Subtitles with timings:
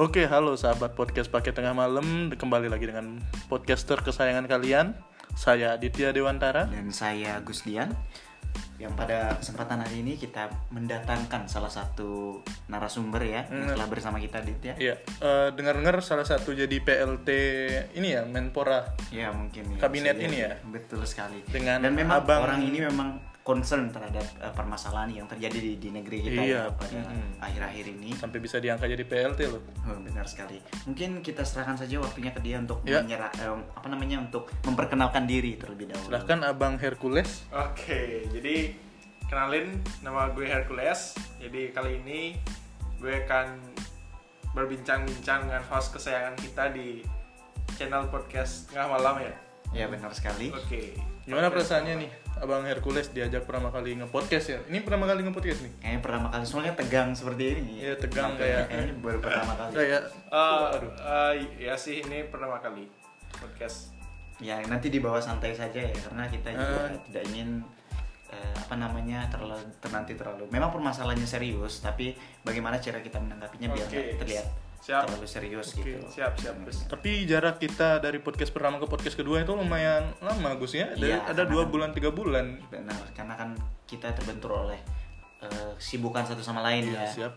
[0.00, 2.32] Oke, halo sahabat podcast pakai tengah malam.
[2.32, 4.96] Kembali lagi dengan podcaster kesayangan kalian.
[5.32, 6.66] Saya Aditya Dewantara.
[6.66, 7.92] dan saya Gusdian
[8.80, 13.76] yang pada kesempatan hari ini kita mendatangkan salah satu narasumber ya yang Hmm.
[13.76, 14.74] telah bersama kita Dit ya.
[14.74, 17.28] Iya, eh, dengar-dengar salah satu jadi PLT
[17.94, 18.96] ini ya, Menpora.
[19.12, 19.78] Ya mungkin ya.
[19.78, 20.56] Kabinet ini ya?
[20.64, 21.44] Betul sekali.
[21.46, 25.88] Dengan dan memang abang- orang ini memang concern terhadap eh, permasalahan yang terjadi di, di
[25.88, 27.40] negeri kita Iya, ya pada mm-mm.
[27.40, 28.10] akhir-akhir ini.
[28.14, 29.62] Sampai bisa diangkat jadi PLT loh.
[29.88, 30.60] Oh, benar sekali.
[30.84, 33.00] Mungkin kita serahkan saja waktunya ke dia untuk Ya.
[33.00, 36.12] menyerah eh, apa namanya untuk memperkenalkan diri terlebih dahulu.
[36.12, 37.44] Silahkan Abang Hercules.
[37.50, 38.76] Oke, jadi
[39.26, 41.16] kenalin nama gue Hercules.
[41.40, 42.20] Jadi kali ini
[43.00, 43.56] gue akan
[44.52, 47.00] berbincang-bincang dengan host kesayangan kita di
[47.78, 49.34] channel podcast Tengah Malam ya.
[49.72, 50.50] Ya benar sekali.
[50.50, 50.98] Oke.
[51.22, 52.10] Gimana perasaannya nih,
[52.40, 54.58] Abang Hercules diajak pertama kali nge-podcast ya?
[54.66, 55.72] Ini pertama kali nge-podcast nih?
[55.78, 57.74] Kayaknya pertama kali soalnya tegang seperti ini.
[57.84, 59.72] Iya, tegang kayak- kayaknya baru pertama kali.
[59.74, 60.92] Kayak, Eh, aduh.
[60.96, 62.88] eh, ya sih ini pertama kali
[63.30, 63.92] podcast.
[64.40, 67.00] Ya nanti dibawa santai saja ya karena kita juga Eh.
[67.06, 67.60] tidak ingin
[68.30, 70.46] eh, apa namanya terlalu ter- nanti terlalu.
[70.48, 73.98] Memang permasalahannya serius tapi bagaimana cara kita menanggapinya biar Oke.
[73.98, 74.46] nggak terlihat
[74.80, 75.04] Siap.
[75.06, 76.08] terlalu serius Oke, gitu.
[76.08, 76.88] siap, siap, Gus.
[76.88, 80.88] Tapi jarak kita dari podcast pertama ke podcast kedua itu lumayan lama Gus ya.
[80.90, 82.56] Ada, Iya, ada dua kan- bulan tiga bulan.
[82.66, 83.52] Benar karena kan
[83.84, 84.80] kita terbentur oleh
[85.40, 87.08] eh, kesibukan satu sama lain Iya, ya.
[87.08, 87.32] siap.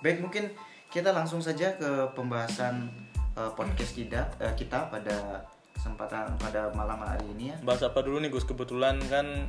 [0.00, 0.52] Baik mungkin
[0.88, 2.88] kita langsung saja ke pembahasan
[3.32, 7.56] eh, podcast kita eh, kita pada kesempatan pada malam hari ini ya.
[7.60, 8.44] Bahas apa dulu nih Gus?
[8.44, 9.48] Kebetulan kan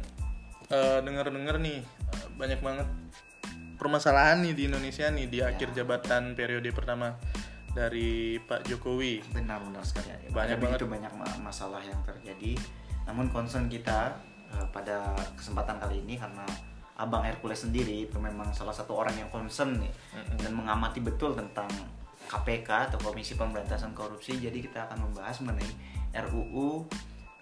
[0.68, 1.80] eh, denger-denger nih
[2.36, 2.88] banyak banget
[3.78, 7.14] permasalahan nih di Indonesia nih di akhir jabatan periode pertama
[7.72, 9.22] dari Pak Jokowi.
[9.32, 10.10] benar-benar sekali.
[10.34, 12.58] Banyak begitu banyak ma- masalah yang terjadi.
[13.06, 14.18] Namun concern kita
[14.50, 16.44] eh, pada kesempatan kali ini karena
[16.98, 19.94] abang Hercules sendiri itu memang salah satu orang yang concern nih
[20.42, 21.70] dan mengamati betul tentang
[22.28, 24.42] KPK atau Komisi Pemberantasan Korupsi.
[24.42, 25.70] Jadi kita akan membahas mengenai
[26.28, 26.90] RUU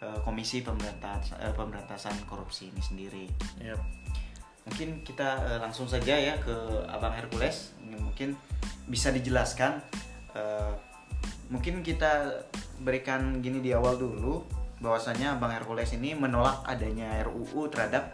[0.03, 3.25] eh, Komisi Pemberantasan eh, Pemberantasan Korupsi ini sendiri.
[3.63, 3.79] Yap.
[4.65, 6.53] Mungkin kita eh, langsung saja ya ke
[6.89, 7.71] abang Hercules.
[7.85, 8.33] Mungkin
[8.89, 9.81] bisa dijelaskan
[10.33, 10.73] eh,
[11.49, 12.41] mungkin kita
[12.81, 14.41] berikan gini di awal dulu
[14.81, 18.11] bahwasanya abang Hercules ini menolak adanya RUU terhadap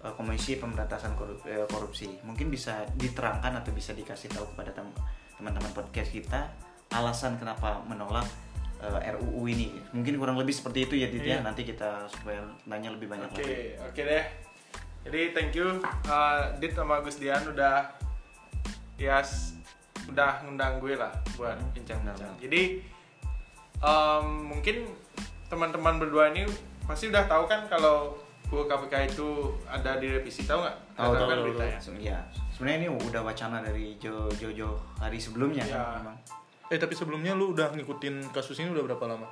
[0.00, 2.22] eh, Komisi Pemberantasan Korup- Korupsi.
[2.22, 4.96] Mungkin bisa diterangkan atau bisa dikasih tahu kepada tem-
[5.36, 6.50] teman-teman podcast kita
[6.90, 8.24] alasan kenapa menolak
[8.80, 9.74] RUU ini.
[9.90, 11.38] Mungkin kurang lebih seperti itu ya Dit ya.
[11.38, 11.38] Iya.
[11.42, 13.74] nanti kita supaya nanya lebih banyak Oke, lagi.
[13.82, 14.24] oke deh.
[15.08, 17.88] Jadi thank you uh, Dit sama Gus Dian udah
[19.00, 19.24] ya
[20.08, 22.16] udah ngundang gue lah buat bincang-bincang.
[22.28, 22.36] benar.
[22.40, 22.62] Jadi
[23.80, 24.84] um, mungkin
[25.48, 26.44] teman-teman berdua ini
[26.84, 28.16] pasti udah tahu kan kalau
[28.48, 29.28] UU KPK itu
[29.64, 30.76] ada di revisi tahu nggak?
[30.96, 31.78] Tahu, tahu, kan tahu, beritanya?
[31.78, 35.76] Se- Iya, sebenarnya ini udah wacana dari jo Jojo hari sebelumnya Iya.
[35.76, 36.16] kan memang.
[36.68, 39.28] Eh tapi sebelumnya lu udah ngikutin kasus ini udah berapa lama?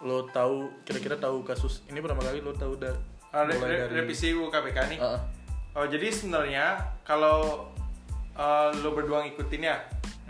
[0.00, 2.96] Lo tahu kira-kira tahu kasus ini pertama kali lo tahu dari
[3.34, 4.98] Ah, re- re- revisi UU KPK nih.
[5.02, 5.20] Ah.
[5.76, 7.68] Oh jadi sebenarnya kalau
[8.32, 9.76] uh, lo berdua ngikutin ya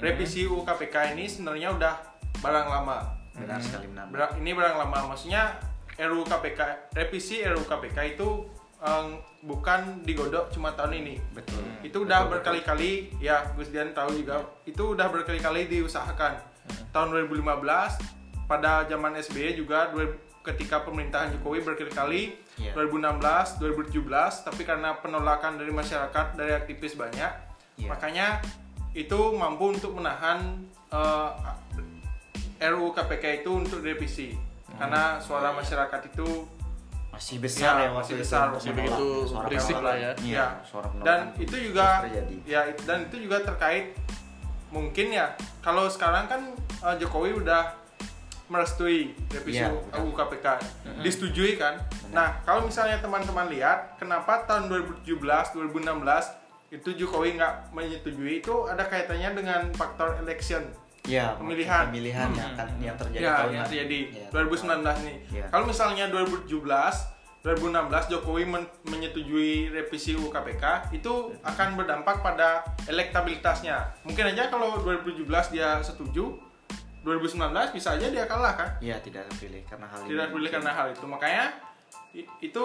[0.02, 1.94] revisi UU KPK ini sebenarnya udah
[2.42, 2.98] barang lama.
[3.36, 4.08] Benar sekali benar.
[4.08, 5.60] Ber- ini barang lama maksudnya
[5.96, 8.44] RUU KPK revisi RUU KPK itu
[8.84, 11.14] um, bukan digodok cuma tahun ini.
[11.32, 11.62] Betul.
[11.80, 16.36] Itu udah berkali-kali ya Gus Dian tahu juga itu udah berkali-kali diusahakan.
[16.92, 19.90] Tahun 2015 pada zaman SBY juga
[20.46, 22.22] ketika pemerintahan Jokowi berkali-kali
[22.56, 22.72] Iya.
[22.72, 24.00] 2016, 2017
[24.48, 27.28] tapi karena penolakan dari masyarakat dari aktivis banyak
[27.76, 27.88] Iya.
[27.92, 28.40] makanya
[28.96, 31.36] itu mampu untuk menahan uh,
[32.56, 34.32] RUU KPK itu untuk direvisi
[34.80, 36.48] karena suara masyarakat itu
[37.12, 40.10] Masih besar Ya, ya, waktu masih besar, masih begitu Suara berisik lah ya.
[40.20, 40.46] Iya, Ya.
[40.64, 42.04] suara dan itu juga
[42.44, 43.96] ya dan itu juga terkait
[44.68, 45.32] mungkin ya
[45.64, 46.40] kalau sekarang kan
[46.84, 47.72] uh, Jokowi udah
[48.46, 50.26] merestui revisi Iya, UU benar.
[50.26, 50.46] KPK
[51.00, 51.74] disetujui kan?
[52.08, 54.70] Nah kalau misalnya teman-teman lihat kenapa tahun
[55.02, 55.18] 2017
[55.52, 58.40] 2016 itu Jokowi nggak menyetujui?
[58.40, 60.62] Itu ada kaitannya dengan faktor election.
[61.02, 61.86] Iya, pemilihan.
[61.86, 64.26] pemilihan yang akan yang terjadi ya tahun yang terjadi Iya.
[64.28, 65.16] 2019 nih.
[65.32, 65.44] Iya.
[65.46, 73.86] kalau misalnya 2017 2016 Jokowi men- menyetujui revisi UU KPK itu akan berdampak pada elektabilitasnya.
[74.02, 76.34] Mungkin aja kalau 2017 dia setuju
[77.06, 77.38] 2019
[77.70, 78.70] bisa aja dia kalah kan?
[78.82, 80.08] Iya, tidak terpilih karena hal ini.
[80.10, 81.06] tidak pilih karena hal itu.
[81.06, 81.44] Makanya
[82.42, 82.64] itu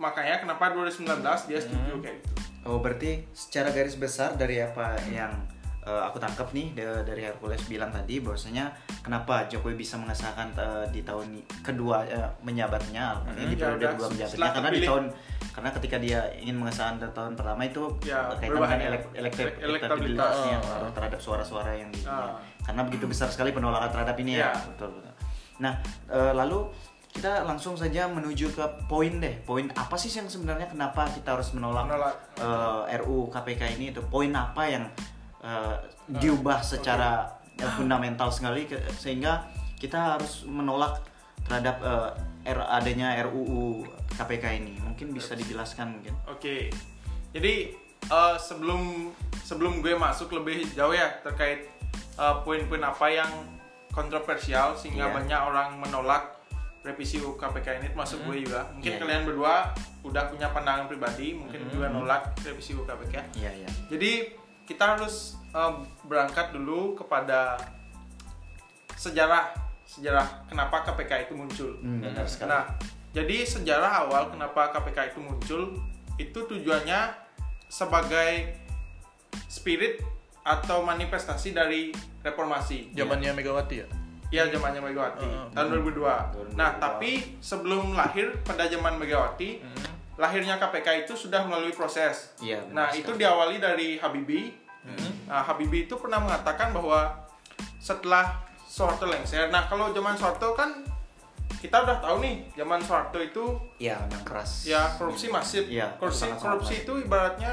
[0.00, 1.04] makanya kenapa 2019
[1.44, 2.30] dia setuju kayak gitu.
[2.64, 5.32] Oh, berarti secara garis besar dari apa yang
[5.80, 8.68] eh, aku tangkap nih da- dari Hercules bilang tadi bahwasanya
[9.00, 14.08] kenapa Jokowi bisa mengesahkan eh, di tahun kedua eh, menjabatnya artinya di Ya periode kedua
[14.08, 14.88] menjabatnya karena di terpilih.
[14.88, 15.04] tahun
[15.50, 18.76] karena ketika dia ingin mengesahkan tahun pertama itu Ya, berbahaya.
[18.76, 20.84] dengan elek- elek- Elek- elektabilitasnya elektabilitas.
[20.84, 22.36] uh, terhadap suara-suara yang di Ah.
[22.60, 24.60] karena begitu besar sekali penolakan terhadap ini ya, Ya.
[24.68, 25.12] betul betul.
[25.58, 25.74] Nah,
[26.06, 26.70] eh, lalu
[27.10, 29.34] kita langsung saja menuju ke poin deh.
[29.42, 32.14] Poin apa sih yang sebenarnya kenapa kita harus menolak, Menolak.
[32.38, 33.90] eh, RUU KPK ini?
[33.90, 34.86] Itu poin apa yang
[35.40, 35.76] eh,
[36.10, 39.46] diubah secara eh, fundamental sekali ke- sehingga
[39.76, 41.00] kita harus menolak
[41.42, 42.10] terhadap eh,
[42.50, 44.74] R- adanya RUU KPK ini?
[44.78, 46.12] Mungkin bisa dijelaskan mungkin.
[46.26, 46.68] Oke,
[47.30, 47.72] jadi
[48.06, 51.68] eh, sebelum sebelum gue masuk lebih jauh ya terkait
[52.16, 53.30] eh, poin-poin apa yang
[53.90, 55.14] kontroversial sehingga Iya.
[55.14, 56.38] banyak orang menolak
[56.80, 58.64] revisi UU KPK ini termasuk gue juga.
[58.72, 59.68] Mungkin Iya, kalian berdua
[60.00, 63.36] udah punya pandangan pribadi, mungkin juga nolak revisi UU KPK.
[63.36, 63.68] Iya, iya.
[63.90, 64.32] Jadi
[64.70, 65.74] kita harus eh,
[66.06, 67.58] berangkat dulu kepada
[68.94, 69.50] sejarah
[69.82, 71.70] sejarah kenapa KPK itu muncul.
[71.82, 72.54] Hmm, benar sekali.
[72.54, 72.64] Nah,
[73.10, 75.62] jadi sejarah awal kenapa KPK itu muncul
[76.14, 77.10] itu tujuannya
[77.66, 78.54] sebagai
[79.50, 79.98] spirit
[80.46, 81.90] atau manifestasi dari
[82.22, 82.94] reformasi.
[82.94, 83.88] Zamannya Megawati ya.
[84.30, 86.54] Ya zamannya Megawati Uh, tahun 2002.
[86.54, 86.54] 2002.
[86.54, 89.58] Nah, tapi sebelum lahir pada zaman Megawati,
[90.20, 92.36] lahirnya KPK itu sudah melalui proses.
[92.38, 93.00] Iya, Nah, sekali.
[93.00, 94.52] itu diawali dari Habibie.
[95.24, 97.08] Nah, Habibie itu pernah mengatakan bahwa
[97.76, 99.48] setelah Soeharto lengser.
[99.48, 100.84] Nah, kalau zaman Soeharto kan
[101.56, 103.44] kita udah tahu nih, zaman Soeharto itu
[103.76, 104.64] Iya, memang keras.
[104.64, 105.64] ya korupsi masif.
[105.66, 107.52] Iya, korupsi sangat-sangat korupsi itu ibaratnya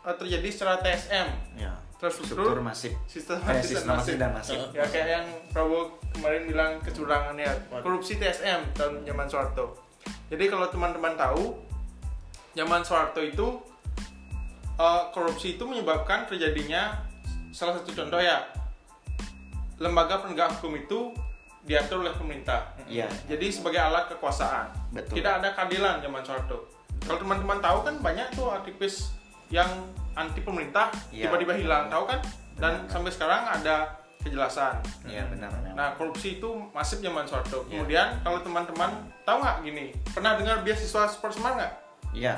[0.00, 1.28] eh, terjadi secara TSM,
[1.58, 1.76] Ya.
[1.98, 2.92] terstruktur, Struktur masif.
[3.04, 4.56] sistematis, Eh, sistematis dan masif.
[4.70, 9.76] Ya kayak yang Prabowo kemarin bilang kecurangan ya, korupsi TSM tahun zaman Soeharto.
[10.26, 11.52] Jadi kalau teman-teman tahu,
[12.54, 13.60] zaman Soeharto itu
[14.76, 16.96] eh, korupsi itu menyebabkan terjadinya
[17.50, 18.46] salah satu contoh ya
[19.80, 21.00] lembaga penegak hukum itu
[21.64, 22.72] diatur oleh pemerintah.
[22.88, 23.08] Iya.
[23.28, 24.72] Jadi sebagai alat kekuasaan.
[24.96, 25.20] Betul.
[25.20, 26.68] Tidak ada keadilan zaman Soeharto.
[27.04, 29.12] Kalau teman-teman tahu kan banyak tuh aktivis
[29.52, 29.68] yang
[30.16, 31.28] anti pemerintah Iya.
[31.28, 32.20] tiba-tiba hilang, tahu kan?
[32.60, 32.92] Dan Benar.
[32.92, 33.76] sampai sekarang ada
[34.20, 34.76] kejelasan.
[35.08, 35.48] Iya, benar.
[35.48, 35.72] benar.
[35.72, 37.64] Nah, korupsi itu masif zaman Soeharto.
[37.68, 37.80] Iya.
[37.80, 38.90] Kemudian kalau teman-teman
[39.24, 41.72] tahu nggak gini, pernah dengar beasiswa super semar nggak?
[42.10, 42.34] Iya.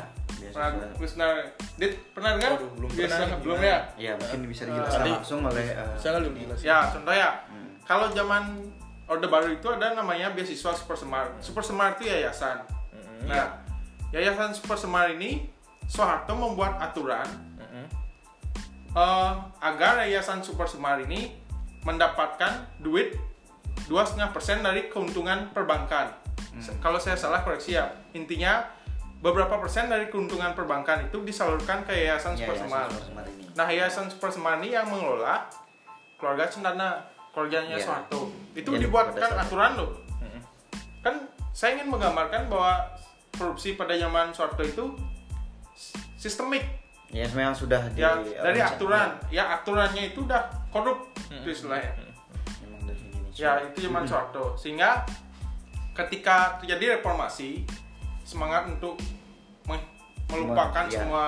[0.52, 1.14] Pernah, biasa.
[1.16, 1.30] pernah,
[1.74, 2.50] Dit, pernah dengar?
[2.56, 3.38] Waduh, belum Beasiswa- pernah.
[3.40, 3.70] belum Gimana?
[3.70, 3.78] ya?
[3.96, 6.64] Iya, mungkin bisa dijelaskan Tadi- langsung oleh eh, Saya lu jelasin.
[6.64, 7.30] Ya, contoh ya.
[7.46, 7.70] Hmm.
[7.82, 8.42] Kalau zaman
[9.06, 11.24] Orde Baru itu ada namanya beasiswa Super Semar.
[11.38, 12.64] Super Semar itu yayasan.
[12.90, 13.28] Mm-mm.
[13.28, 13.60] Nah,
[14.10, 15.48] yayasan Super Semar ini
[15.84, 17.26] Soeharto membuat aturan
[17.56, 17.84] Mm-mm.
[18.90, 21.32] eh, agar yayasan Super Semar ini
[21.82, 23.18] mendapatkan duit
[23.86, 24.20] 2,5%
[24.62, 26.12] dari keuntungan perbankan.
[26.58, 27.88] Se- Kalau saya salah koreksi ya.
[28.12, 28.62] Intinya
[29.22, 32.88] beberapa persen dari keuntungan perbankan itu disalurkan ke yayasan Iya, Super Semar.
[33.54, 35.46] Nah, Yayasan Super ini yang mengelola
[36.18, 37.86] keluarga Cendana, keluarganya Iya.
[37.86, 38.34] Soeharto.
[38.58, 39.90] Itu Yang dibuatkan aturan loh.
[41.02, 42.82] Kan saya ingin menggambarkan bahwa
[43.38, 44.84] korupsi pada zaman Soeharto itu
[46.18, 46.62] sistemik.
[47.12, 49.08] Ya, memang sudah di Ya, dari rencana- aturan.
[49.28, 51.92] Ya, aturannya itu udah korup itu istilahnya.
[53.36, 54.56] Ya, itu zaman Soeharto.
[54.56, 55.04] Sehingga
[55.92, 57.68] ketika terjadi reformasi,
[58.22, 58.94] semangat untuk
[59.64, 59.88] me-
[60.28, 61.02] melupakan Ya.
[61.02, 61.24] semua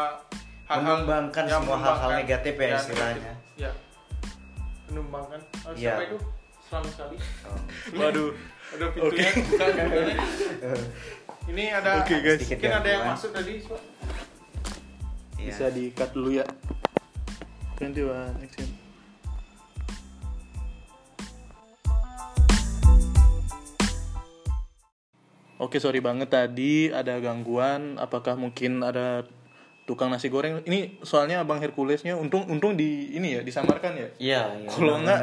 [0.64, 2.82] hal-hal Menumbangkan yang semua hal-hal menumbangkan- negatif ya negatif.
[2.88, 3.32] istilahnya.
[3.56, 3.70] Ya.
[4.88, 5.40] Menumbangkan.
[5.64, 5.94] Oh, Ya.
[5.94, 6.18] Siapa itu?
[6.64, 7.16] Selamat sekali.
[7.44, 7.58] Oh.
[8.00, 8.30] Waduh.
[8.74, 10.16] Aduh pintunya buka kan pintunya.
[11.44, 12.40] Ini ada Oke, guys.
[12.40, 13.54] mungkin Sedikit ada yang masuk tadi.
[15.36, 15.44] Iya.
[15.44, 16.46] Bisa di cut dulu ya.
[17.76, 18.68] 21 action.
[25.56, 27.94] Oke, sorry banget tadi ada gangguan.
[27.96, 29.22] Apakah mungkin ada
[29.84, 30.60] tukang nasi goreng?
[30.62, 34.08] Ini soalnya Abang Herculesnya untung untung di ini ya disamarkan ya.
[34.18, 34.68] Iya, iya.
[34.68, 35.20] Kalau enggak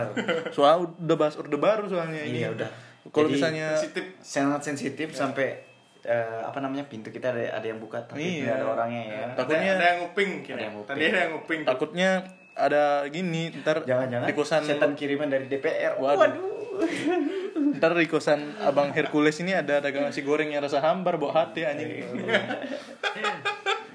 [0.51, 2.41] soal udah bahas orde baru soalnya ini.
[2.41, 2.69] Iya, udah.
[3.03, 4.03] Kalau Jadi, misalnya Sensitif.
[4.19, 5.67] sangat sensitif sampai
[6.01, 8.55] eh, apa namanya pintu kita ada ada yang buka tapi Iya.
[8.55, 9.23] ada orangnya ya.
[9.35, 10.31] Takutnya- ada, ada yang nguping.
[10.41, 10.89] Ada yang nguping.
[10.89, 11.61] Tadi ada yang nguping.
[11.61, 12.09] takutnya
[12.51, 15.97] ada gini ntar Jangan-jangan di kosan setan kiriman dari DPR.
[15.97, 16.17] Waduh.
[16.17, 16.61] Waduh.
[17.77, 21.61] ntar di kosan abang Hercules ini ada dagang nasi goreng yang rasa hambar bawa hati
[21.61, 21.89] anjing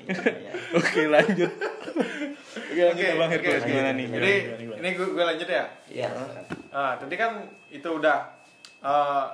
[0.07, 0.23] Iya,
[0.79, 3.69] oke lanjut oke lanjut Oke, abang Hercules oke.
[3.69, 4.35] gimana nih Jadi
[4.77, 5.65] ini gue, gue lanjut ya.
[5.89, 6.09] Iya.
[6.71, 8.19] Ah, tadi kan itu udah
[8.79, 9.27] eh,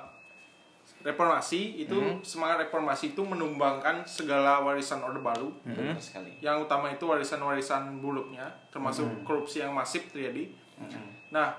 [1.03, 2.23] reformasi itu Hmm.
[2.23, 5.51] semangat reformasi itu menumbangkan segala warisan orde baru.
[5.61, 6.31] Benar sekali.
[6.39, 9.21] Yang utama itu warisan-warisan buruknya, termasuk Hmm.
[9.21, 10.47] korupsi yang masif terjadi.
[10.79, 11.29] Mm-mm.
[11.29, 11.53] Nah,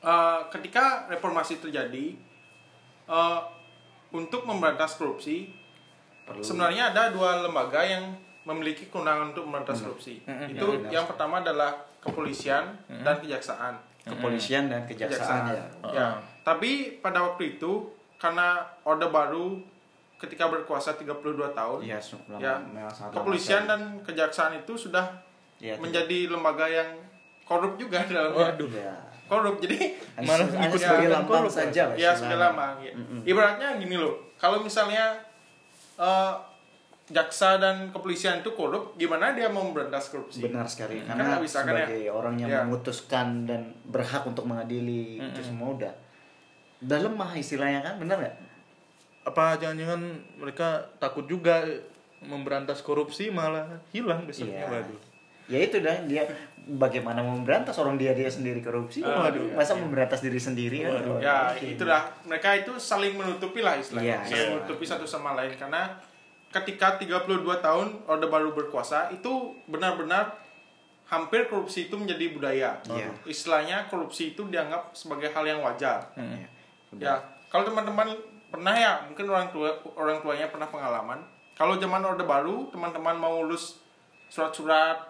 [0.00, 2.16] eh, ketika reformasi terjadi,
[3.06, 3.40] eh,
[4.10, 5.52] untuk memberantas korupsi,
[6.24, 10.22] Perlu sebenarnya ada dua lembaga yang memiliki kewenangan untuk memberantas korupsi.
[10.24, 10.50] Mm-mm.
[10.50, 10.90] Itu Ya, benar.
[10.92, 12.64] yang pertama adalah kepolisian
[13.02, 13.74] dan kejaksaan.
[14.00, 15.64] kepolisian dan kejaksaan ya.
[15.86, 16.08] Ya,
[16.40, 17.84] tapi pada waktu itu
[18.16, 19.60] karena Orde Baru
[20.16, 21.20] ketika berkuasa 32
[21.52, 22.00] tahun Iya,
[22.36, 25.04] ya lama kepolisian dan kejaksaan itu sudah
[25.56, 26.96] Iya, menjadi lembaga yang
[27.44, 28.68] korup juga dalamnya Waduh.
[28.72, 28.94] Iya.
[29.30, 32.92] Korup jadi Malah ikut sebagai lambang korup, saja lah ya sebagai lambang ya.
[32.92, 33.22] Mm-mm.
[33.22, 35.14] ibaratnya gini loh kalau misalnya
[35.94, 36.32] eh,
[37.06, 41.62] jaksa dan kepolisian itu korup gimana dia mau memberantas korupsi Benar sekali Kan karena bisa,
[41.62, 41.86] kan ya?
[41.86, 42.60] sebagai orang yang Iya.
[42.64, 45.92] memutuskan dan berhak untuk mengadili itu semua udah
[46.80, 48.36] udah lemah istilahnya kan benar nggak?
[49.22, 50.00] Apa jangan-jangan
[50.34, 51.60] mereka takut juga
[52.20, 54.64] memberantas korupsi malah hilang besoknya.
[54.64, 54.72] Iya.
[54.72, 55.00] Waduh.
[55.50, 56.22] Ya itu dah dia
[56.70, 59.02] bagaimana memberantas orang dia dia sendiri korupsi.
[59.02, 59.52] Waduh.
[59.52, 60.94] masa memberantas diri sendiri kan?
[60.96, 61.18] Waduh.
[61.18, 61.74] ya Mungkin.
[61.74, 64.54] itulah mereka itu saling menutupi lah istilahnya Iya, saling iya.
[64.56, 65.90] menutupi satu sama lain karena
[66.50, 67.26] ketika 32
[67.58, 69.30] tahun orde baru berkuasa itu
[69.66, 70.34] benar-benar
[71.04, 73.10] hampir korupsi itu menjadi budaya Iya.
[73.24, 76.46] istilahnya korupsi itu dianggap sebagai hal yang wajar Iya.
[76.94, 77.14] ya
[77.48, 78.14] kalau teman-teman
[78.46, 81.18] pernah ya mungkin orang tua orang tuanya pernah pengalaman
[81.54, 83.82] kalau zaman orde baru teman-teman mau ngurus
[84.26, 85.09] surat-surat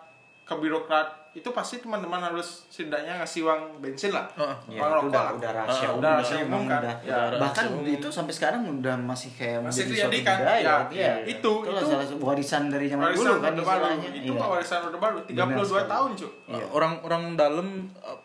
[0.50, 4.56] ke birokrat itu pasti teman-teman harus setidaknya ngasih uang bensin lah Heeh.
[4.68, 6.94] Ya, uang itu rokok udah, lah udah rahasia Ah, umum udah rahasia umum kan udah.
[7.00, 7.94] ya Udah bahkan rahasia umum.
[7.94, 10.36] itu sampai sekarang udah masih kayak Masih menjadi suatu kan?
[10.36, 11.12] budaya Ya, iya.
[11.22, 14.46] itu- Itulah itu- salah satu warisan dari zaman warisan dulu kan baru istilahnya itu Iya.
[14.50, 15.38] warisan orde baru 32
[15.70, 15.86] sekali.
[15.86, 16.64] tahun cuy Iya.
[16.68, 17.66] Orang orang dalam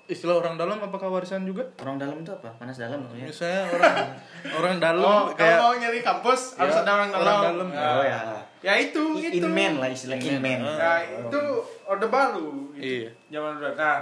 [0.08, 1.64] istilah orang dalam apakah warisan juga?
[1.78, 3.96] orang dalam itu apa panas dalam maksudnya Misalnya orang
[4.52, 7.68] orang dalam oh kayak kalau mau nyari kampus harus Ya, ada orang dalam, orang dalam.
[7.70, 7.86] Ya.
[7.92, 8.20] oh ya
[8.66, 10.98] ya itu itu inman lah istilah inman Ah.
[10.98, 11.42] Ya itu
[11.86, 13.10] orde baru itu Iya.
[13.30, 13.70] zaman dulu.
[13.72, 14.02] Nah,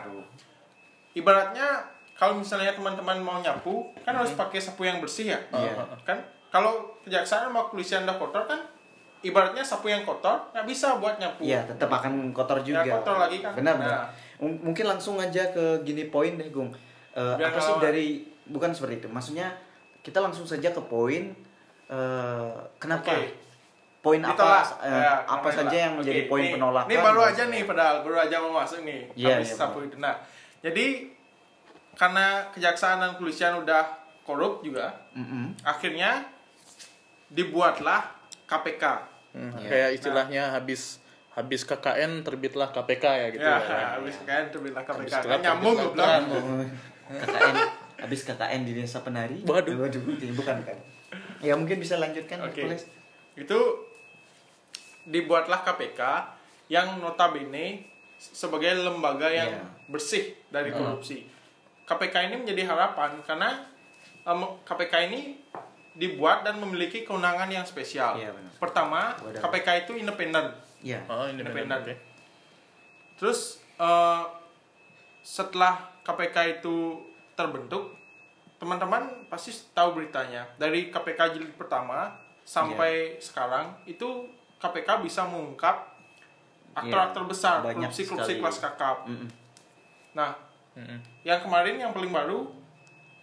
[1.14, 1.68] ibaratnya
[2.14, 5.40] kalau misalnya teman-teman mau nyapu kan harus pakai sapu yang bersih ya.
[5.52, 5.74] Iya.
[6.04, 6.18] Kan
[6.48, 8.62] kalau kejaksaan sama kepolisian udah kotor kan
[9.20, 11.44] ibaratnya sapu yang kotor nggak bisa buat nyapu.
[11.44, 12.84] Iya, tetap akan kotor juga.
[12.84, 13.52] Ya, kotor lagi kan.
[13.54, 13.82] Benar, Nah.
[13.82, 14.00] benar.
[14.40, 16.72] M- Mungkin langsung aja ke gini poin deh, Gung.
[17.14, 18.06] Eh, Biar apa sih dari
[18.46, 19.08] bukan seperti itu.
[19.08, 19.52] Maksudnya
[20.00, 21.32] kita langsung saja ke poin
[21.86, 23.12] eh, kenapa?
[23.12, 23.43] Oke.
[24.04, 24.68] Poin apa Ditolak.
[24.84, 25.80] eh, Ya, apa saja lah.
[25.80, 26.90] yang menjadi Oke, poin penolakan?
[26.92, 29.00] Ini baru aja nih padahal baru aja mau masuk nih.
[29.16, 29.96] Iya, habis iya, sapu itu.
[29.96, 30.16] Nah,
[30.60, 31.08] jadi
[31.94, 33.84] karena kejaksaan dan kepolisian udah
[34.22, 35.56] korup juga, Mm-mm.
[35.64, 36.28] akhirnya
[37.30, 38.12] dibuatlah
[38.44, 38.84] KPK.
[39.32, 39.68] Hmm, Iya.
[39.68, 41.00] kayak istilahnya habis
[41.32, 43.42] habis KKN terbitlah KPK ya gitu.
[43.42, 43.88] ya, ya.
[43.98, 45.10] habis kan terbilang KPK.
[45.16, 46.06] Habis Kan nyambung goblok.
[47.10, 47.56] KKN
[48.00, 49.42] habis KKN di desa penari.
[49.42, 49.80] Waduh.
[49.80, 50.02] Waduh,
[50.36, 50.78] bukan kan.
[51.40, 52.62] Ya mungkin bisa lanjutkan Oke.
[52.62, 52.86] Hercules.
[53.34, 53.60] Itu
[55.04, 56.00] dibuatlah KPK
[56.68, 57.84] yang notabene
[58.16, 59.64] sebagai lembaga yang Iya.
[59.92, 61.28] bersih dari korupsi.
[61.84, 63.68] KPK ini menjadi harapan karena
[64.24, 65.22] em, KPK ini
[65.94, 68.16] dibuat dan memiliki kewenangan yang spesial.
[68.16, 68.52] Iya, benar.
[68.58, 69.42] Pertama, Wadah.
[69.44, 70.56] KPK itu independen.
[70.80, 71.04] Iya.
[71.06, 71.84] Oh, independen.
[71.84, 71.96] Oke.
[73.20, 74.24] Terus eh,
[75.22, 77.04] setelah KPK itu
[77.36, 77.94] terbentuk,
[78.58, 80.48] teman-teman pasti tahu beritanya.
[80.56, 84.28] Dari KPK jilid pertama sampai sekarang itu
[84.64, 85.92] KPK bisa mengungkap
[86.74, 89.04] aktor-aktor besar banyak korupsi-korupsi kelas kakap.
[89.06, 89.28] Mm-mm.
[90.16, 90.32] Nah,
[90.80, 90.98] Mm-mm.
[91.28, 92.48] yang kemarin yang paling baru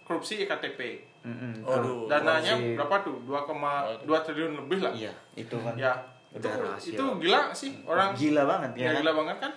[0.05, 1.01] korupsi iktp.
[1.25, 1.65] Mm-mm.
[1.65, 2.05] Waduh.
[2.05, 2.77] Dananya Korupsi.
[2.77, 3.15] berapa tuh?
[3.27, 4.93] 2,2 triliun lebih lah.
[4.93, 5.73] Iya, itu kan.
[5.75, 5.93] Ya.
[6.31, 6.95] Itu, rahasia.
[6.95, 8.79] itu gila sih orang gila banget ya.
[8.79, 8.99] ya, kan?
[9.03, 9.51] gila banget kan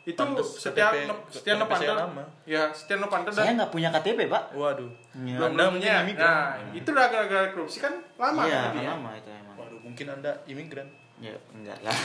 [0.00, 1.92] itu Pantes setiap KTP setiap Novanto
[2.48, 4.56] ya setiap Novanto Saya nggak punya KTP, Pak.
[4.56, 4.88] Waduh.
[5.26, 5.36] Ya.
[5.36, 9.56] belum Anda punya nah itu udah gara-gara korupsi kan lama Iya, kan lama itu emang.
[9.60, 10.88] Waduh, mungkin Anda imigran.
[11.20, 11.92] Ya, enggak lah.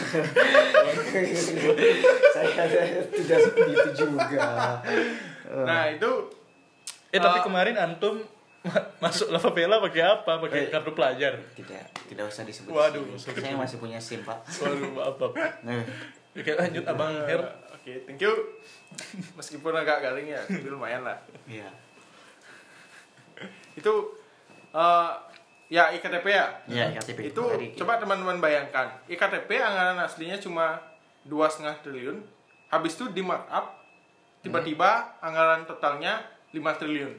[2.29, 2.67] Saya
[3.07, 4.79] tidak seperti itu juga.
[5.63, 6.12] nah itu
[7.10, 8.19] Eh, tapi Eh, kemarin antum
[8.62, 10.36] ma- masuk lava Vela pakai apa?
[10.38, 10.69] Pakai Eh.
[10.69, 11.39] kartu pelajar.
[11.55, 12.69] Tidak, tidak usah disebut.
[12.69, 13.19] Waduh, sini.
[13.22, 13.39] sorry.
[13.41, 14.43] Saya masih punya SIM, Pak.
[14.43, 15.31] Waduh, maaf, maaf.
[15.65, 15.79] Nah,
[16.34, 17.39] Oke, lanjut Abang Her.
[17.72, 18.34] oke thank you
[19.34, 21.72] meskipun agak garing ya tapi lumayan lah iya.
[23.72, 23.93] itu
[24.74, 25.12] eh,
[25.67, 27.29] ya iktp ya Ya, KTP.
[27.29, 30.77] itu Tadi, coba teman-teman bayangkan iktp anggaran aslinya cuma
[31.22, 32.22] dua setengah triliun
[32.67, 33.74] habis itu di markup
[34.39, 37.13] tiba-tiba anggaran totalnya 5 triliun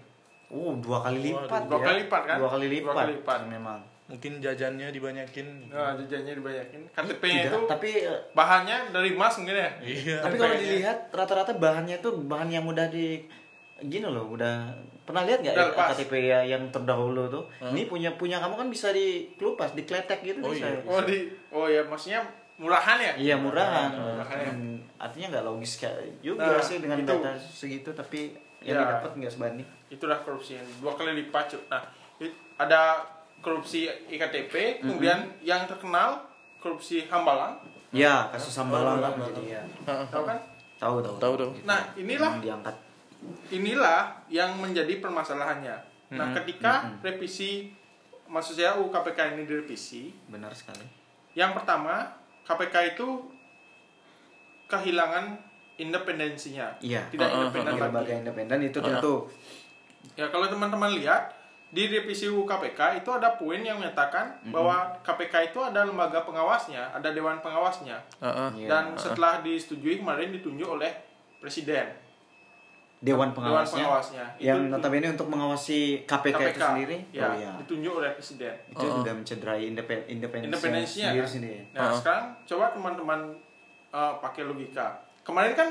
[0.46, 1.84] Oh, dua kali lipat Dua ya.
[1.84, 2.36] kali lipat, kan?
[2.38, 2.86] Dua kali lipat.
[2.86, 3.38] Dua kali lipat.
[3.50, 3.80] Memang.
[4.06, 5.46] Mungkin jajannya dibanyakin.
[5.66, 10.22] nah jajannya dibanyakin KTP-nya itu tapi eh, bahannya dari emas mungkin ya Iya.
[10.22, 13.26] tapi kalau dilihat rata-rata bahannya itu bahan yang udah di
[13.78, 15.68] gini loh, udah pernah lihat nggak ya.
[15.70, 17.44] KTP ya yang terdahulu tuh?
[17.62, 20.66] Ini punya punya kamu kan bisa dikelupas, dikletek gitu Oh, bisa.
[20.66, 20.80] iya.
[20.82, 21.18] oh di
[21.50, 22.24] oh ya maksudnya
[22.56, 23.92] murahan ya Iya murahan.
[23.92, 24.50] Murahan ya.
[24.50, 27.12] Hmm, artinya nggak logis kayak juga Nah, sih dengan itu.
[27.12, 28.82] data segitu tapi yang Ya.
[28.82, 29.68] didapat nggak sebanding.
[29.86, 31.78] itulah korupsi yang dua kali lipat nah
[32.56, 32.98] ada
[33.38, 36.18] korupsi iktp kemudian yang terkenal
[36.58, 37.54] korupsi hambalang
[37.92, 39.62] Ya, kasus sambalang Oh, kan jadi ya.
[40.10, 40.38] tahu kan
[40.76, 41.16] Tahu tahu.
[41.16, 42.74] Tahu, Nah, inilah- yang diangkat.
[43.50, 47.74] Inilah yang menjadi permasalahannya nah ketika revisi
[48.26, 50.86] maksud saya UU KPK ini direvisi, benar sekali
[51.34, 52.14] yang pertama
[52.46, 53.26] KPK itu
[54.66, 55.38] kehilangan
[55.76, 56.72] independensinya.
[56.80, 57.04] Iya.
[57.12, 58.22] Tidak Uh-uh, independen Sebagai lembaga lagi.
[58.22, 59.16] independen itu tentu
[60.14, 61.34] Ya kalau teman-teman lihat
[61.74, 66.94] di revisi UU KPK itu ada poin yang menyatakan bahwa KPK itu ada lembaga pengawasnya,
[66.94, 67.98] ada dewan pengawasnya.
[68.22, 68.48] Heeh.
[68.64, 68.68] Iya.
[68.70, 70.94] Dan setelah disetujui kemarin ditunjuk oleh
[71.42, 71.90] presiden.
[72.98, 74.24] Dewan Dewan pengawasnya, pengawasnya.
[74.38, 78.54] yang Itu- notabene untuk mengawasi KPK, itu sendiri ya, oh iya ditunjuk oleh presiden.
[78.66, 81.28] itu sudah mencederai independen independensinya Independensinya sendiri kan?
[81.30, 81.96] sendiri Nah, Uh-uh.
[81.96, 83.20] sekarang coba teman-teman
[83.90, 84.86] uh, pakai logika.
[85.22, 85.68] Kemarin kan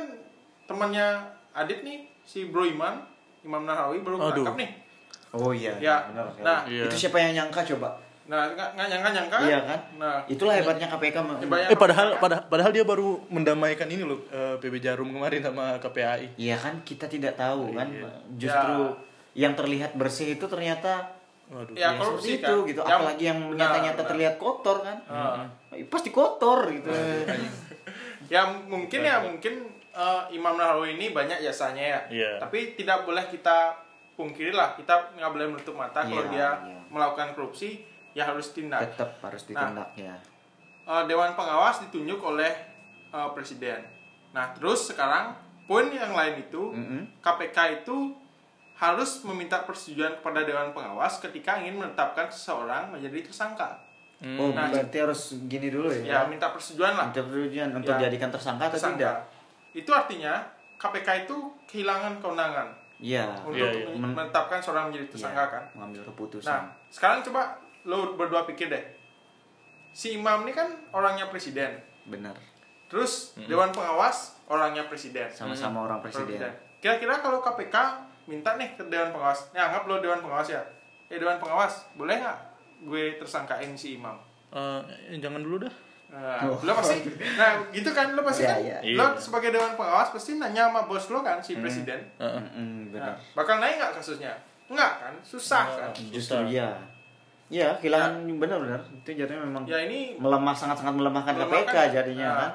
[0.63, 1.07] temannya
[1.51, 2.99] Adit nih, si Bro Iman,
[3.41, 4.43] Imam Nahrawi baru Aduh.
[4.43, 4.71] ketangkap nih.
[5.33, 5.97] oh iya Ya.
[6.05, 6.43] benar sekali.
[6.43, 6.83] Nah, Iya.
[6.85, 7.89] itu siapa yang nyangka coba
[8.25, 9.37] Nah, nggak nggak nyangka-nyangka.
[9.39, 11.17] iya kan Nah, itulah hebatnya KPK
[11.69, 16.33] Eh padahal padahal, padahal dia baru mendamaikan ini loh eh, PB Jarum kemarin sama KPAI.
[16.35, 18.09] Iya kan kita tidak tahu kan Iya.
[18.35, 18.97] justru
[19.33, 21.13] yang terlihat bersih itu ternyata
[21.45, 21.77] Waduh.
[21.77, 22.65] Ya, ya, korupsi seperti itu kan.
[22.65, 24.09] gitu Yang- apalagi yang nyata-nyata benar.
[24.09, 24.97] terlihat kotor kan.
[25.71, 26.89] Eh, pasti kotor gitu
[28.25, 29.53] ya mungkin ya mungkin
[29.93, 31.99] uh, Imam Nahrawi ini banyak jasanya ya.
[32.09, 32.31] Iya.
[32.41, 33.77] Tapi tidak boleh kita
[34.15, 36.79] pungkiri lah, kita nggak boleh menutup mata kalau Iya, dia iya.
[36.89, 37.83] melakukan korupsi,
[38.15, 38.79] ya harus tindak.
[38.81, 40.15] tetap harus ditindak ya
[40.83, 42.53] Uh, Dewan Pengawas ditunjuk oleh
[43.09, 43.81] uh, presiden.
[44.31, 45.33] Nah, terus sekarang
[45.65, 47.01] poin yang lain itu Mm-mm.
[47.19, 48.13] KPK itu
[48.75, 53.81] harus meminta persetujuan kepada Dewan Pengawas ketika ingin menetapkan seseorang menjadi tersangka.
[54.15, 54.37] Hmm.
[54.37, 57.09] oh Nah, berarti harus gini dulu Ya, ya minta persetujuan lah.
[57.09, 58.05] minta persetujuan untuk Ya.
[58.05, 58.99] jadikan tersangka atau Tersangka.
[59.01, 59.17] tidak
[59.73, 60.33] Itu artinya
[60.77, 63.89] KPK itu kehilangan kewenangan iya untuk iya.
[63.91, 65.63] men- menetapkan seorang menjadi tersangka Iya, kan.
[65.73, 67.41] mengambil keputusan Nah, sekarang coba
[67.85, 68.83] lo berdua pikir deh.
[69.91, 71.79] Si Imam ini kan orangnya presiden.
[72.05, 72.37] benar
[72.85, 75.25] Terus Dewan Pengawas orangnya presiden.
[75.27, 76.37] sama-sama orang presiden
[76.77, 77.73] Kira-kira kalau KPK
[78.25, 80.61] minta nih ke Dewan Pengawas, ya anggap lo Dewan Pengawas ya.
[81.07, 82.37] Eh Dewan Pengawas, boleh nggak
[82.83, 84.13] gue tersangkain si Imam?
[84.47, 84.81] Eh,
[85.15, 85.73] jangan dulu dah.
[86.07, 86.55] Nah, Oh.
[86.59, 87.01] lo pasti,
[87.33, 88.77] nah gitu kan lo pasti Iya, kan, iya.
[88.93, 89.17] lo Iya.
[89.17, 91.97] sebagai Dewan Pengawas pasti nanya sama bos lo kan si presiden.
[92.15, 92.37] Heeh.
[92.39, 94.33] Mm-mm, Nah, benar bakal naik nggak kasusnya?
[94.65, 95.89] Enggak kan, susah kan.
[96.07, 96.77] justru Susah.
[97.47, 101.65] Iya iya kehilangan benar-benar itu jadinya memang Ya ini melemah sangat-sangat melemahkan, Melemahkan.
[101.67, 102.37] KPK jadinya Nah.
[102.39, 102.51] kan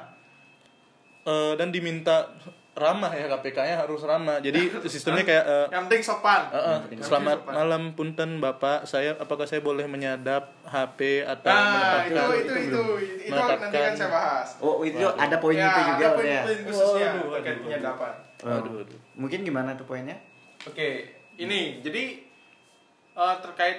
[1.21, 2.33] Eh, dan diminta
[2.73, 4.39] ramah ya KPK-nya harus ramah.
[4.39, 6.49] Jadi sistemnya kayak eh, yang penting sopan.
[6.49, 7.53] eh, eh, Yang selamat sopan.
[7.53, 12.33] malam punten Bapak, saya apakah saya boleh menyadap HP atau Nah, itu menetapkan itu itu
[12.33, 12.83] itu itu,
[13.21, 14.47] itu nanti kan saya bahas.
[14.59, 15.13] oh itu Waduh.
[15.15, 17.63] ada poin ya, itu juga ada poin, ya poin khususnya Waduh, terkait waduh.
[17.63, 18.13] penyadapan.
[18.41, 18.99] Waduh, waduh.
[19.13, 20.17] mungkin gimana tuh poinnya
[20.63, 20.87] Oke,
[21.35, 22.03] ini jadi
[23.13, 23.77] eh, terkait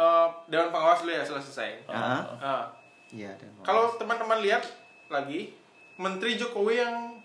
[0.00, 1.84] eh, Dewan Pengawas dulu ya selesai.
[1.84, 2.64] Ah, Nah,
[3.10, 4.64] iya dan kalau teman-teman lihat
[5.06, 5.52] lagi,
[5.94, 7.20] Menteri Jokowi yang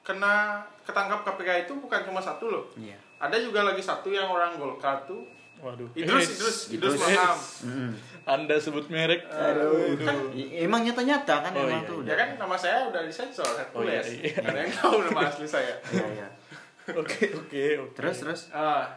[0.00, 2.64] kena ketangkap KPK itu bukan cuma satu loh.
[2.74, 5.26] iya Ada juga lagi satu yang orang Golkar tuh.
[5.60, 5.84] Waduh.
[5.92, 7.00] Idrus, Idrus, Idrus Idrus.
[7.04, 7.36] Marham.
[7.68, 7.90] Mm-mm.
[8.24, 9.28] Anda sebut merek.
[9.28, 9.92] Aduh.
[10.32, 12.16] I- Emang nyata-nyata kan Oh, emang iya, tuh Ya udah.
[12.16, 14.40] kan nama saya udah disensor Oh, iya, iya.
[14.40, 15.76] Ada yang tahu nama asli saya.
[15.92, 16.28] Iya, iya.
[16.96, 17.92] Oke, oke, oke.
[17.92, 18.40] Terus terus.
[18.50, 18.88] Ah,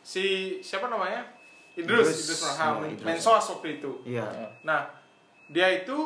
[0.00, 0.24] si
[0.60, 1.26] siapa namanya?
[1.72, 2.18] Idrus, Idrus.
[2.20, 3.06] Idrus Marham, Oh, Idrus.
[3.06, 3.90] Mensos waktu itu.
[4.04, 4.26] Iya.
[4.62, 4.86] Nah,
[5.46, 5.98] dia itu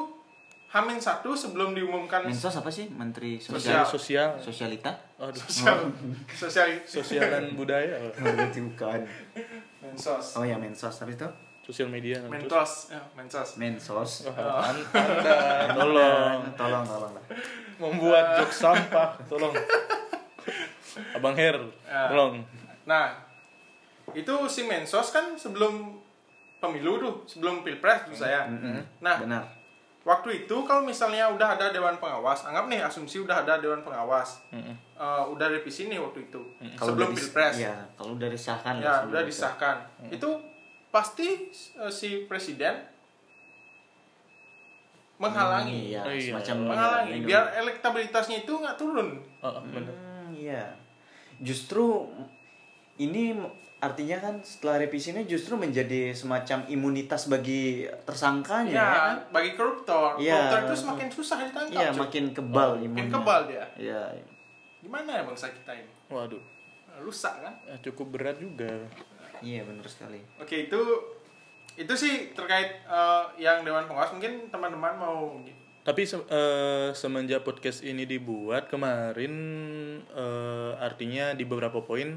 [0.68, 2.90] Hamin satu sebelum diumumkan Mensos apa sih?
[2.90, 3.86] Menteri Sosial.
[3.86, 3.86] Sosial.
[3.86, 4.28] Sosial.
[4.42, 4.90] Sosialita?
[5.16, 5.38] Aduh.
[5.38, 5.78] sosial,
[6.42, 7.94] sosial, Sosial dan budaya.
[8.12, 9.00] Berarti bukan.
[9.80, 11.28] Mensos, Oh ya Mensos tapi itu
[11.62, 12.20] Sosial media.
[12.26, 13.56] Mentos, ya, Mensos.
[13.56, 14.10] Mensos.
[14.28, 15.38] Wah, an- Anda
[15.78, 17.24] tolong Tolong tolong lah.
[17.78, 19.54] membuat jok sampah, tolong.
[21.12, 22.06] Abang Her, Ya.
[22.06, 22.42] tolong.
[22.84, 23.16] Nah,
[24.14, 25.98] itu si Mensos kan sebelum
[26.56, 28.46] pemilu tuh, sebelum pilpres tuh saya.
[28.46, 28.80] Mm-mm.
[28.98, 29.44] Nah, Benar.
[30.02, 34.40] waktu itu kalau misalnya udah ada dewan pengawas, anggap nih asumsi udah ada dewan pengawas,
[34.48, 34.72] Mm-mm.
[34.94, 36.40] Eh, udah revisi nih waktu itu,
[36.74, 37.56] Kalau sebelum pilpres.
[37.58, 39.28] Ya, kalau udah disahkan ya udah itu.
[39.28, 39.76] disahkan
[40.08, 40.30] itu
[40.88, 41.28] pasti
[41.74, 42.78] eh, si presiden
[45.16, 46.32] menghalangi Iya, Oh, iya.
[46.32, 47.28] semacam menghalangi melindungi.
[47.28, 49.08] biar elektabilitasnya itu nggak turun
[49.40, 49.92] Oh, bener.
[49.92, 50.64] Hmm, iya.
[51.38, 52.08] Justru
[52.96, 53.34] ini
[53.84, 59.16] artinya kan setelah revisi ini justru menjadi semacam imunitas bagi tersangkanya ya ya kan?
[59.30, 60.32] bagi koruptor Iya.
[60.34, 62.00] koruptor itu semakin susah ditangkap Iya, cuy.
[62.00, 63.12] makin kebal makin imunnya.
[63.12, 64.02] kebal dia Iya.
[64.80, 66.40] gimana ya bangsa kita ini Waduh,
[66.98, 68.68] rusak kan eh, cukup berat juga.
[69.38, 70.20] Iya, benar sekali.
[70.36, 70.80] oke itu
[71.74, 75.36] itu sih terkait eh, yang dewan pengawas mungkin teman-teman mau
[75.82, 79.34] Tapi se- eh, semenjak podcast ini dibuat kemarin
[80.06, 82.16] eh, artinya di beberapa poin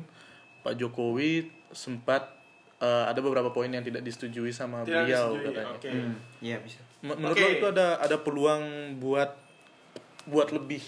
[0.60, 1.32] Pak Jokowi
[1.70, 2.34] sempat
[2.78, 5.74] eh, ada beberapa poin yang tidak disetujui sama tidak beliau disetujui katanya.
[5.74, 6.80] oke Hmm, iya bisa.
[7.00, 7.42] Menurut Oke.
[7.42, 8.64] lo itu ada ada peluang
[8.98, 9.32] buat
[10.26, 10.82] buat lebih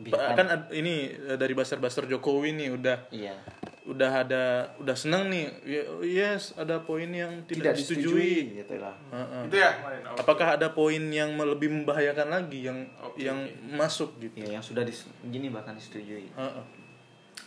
[0.00, 3.36] Pak, kan ini eh, dari baser-baser Jokowi nih udah Iya.
[3.84, 4.42] udah ada
[4.78, 8.08] udah seneng nih Ya- yes ada poin yang tidak tidak, disetujui
[8.48, 9.42] disetujui gitu lah Heeh.
[9.44, 9.70] Itu ya
[10.14, 14.80] apakah ada poin yang lebih membahayakan lagi yang Oke, yang masuk gitu ya yang sudah
[14.82, 16.64] dis gini bahkan disetujui Heeh.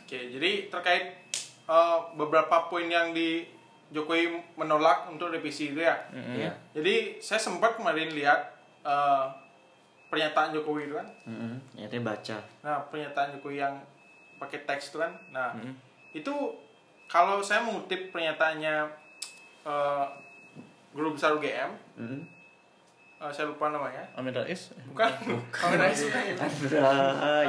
[0.03, 1.22] Oke, jadi terkait
[1.65, 3.45] eh, beberapa poin yang di
[3.89, 5.93] Jokowi menolak untuk revisi itu ya.
[6.11, 6.49] Iya.
[6.73, 8.39] Jadi saya sempat kemarin lihat
[8.81, 9.25] eh,
[10.07, 11.07] pernyataan Jokowi itu kan.
[11.73, 13.77] Ya dia baca Nah, pernyataan Jokowi yang
[14.35, 15.13] pakai teks itu kan.
[15.29, 15.53] Nah,
[16.11, 16.33] itu
[17.05, 18.75] kalau saya mengutip pernyataannya
[19.63, 20.05] eh,
[20.89, 22.21] guru besar UGM, Mm-mm.
[23.19, 24.01] eh, saya lupa namanya.
[24.13, 25.69] Amin Rais Bukan, Bukan.
[25.69, 25.93] Andrai.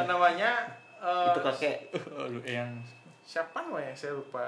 [0.04, 0.50] namanya
[0.98, 1.76] eh, itu kakek
[2.20, 2.68] Aduh, yang
[3.24, 3.92] siapa namanya?
[3.92, 4.44] Saya lupa.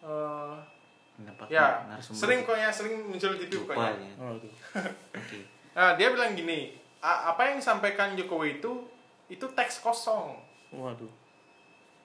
[0.00, 0.54] Eh,
[1.12, 4.08] Kenapa ya, sering pokoknya sering muncul di TV lupa pokoknya.
[4.08, 4.14] ya.
[4.18, 4.52] Waduh.
[5.14, 5.38] Oke.
[5.72, 8.84] Nah, dia bilang gini, "A- apa yang disampaikan Jokowi itu
[9.26, 10.36] itu teks kosong.
[10.70, 11.08] Waduh.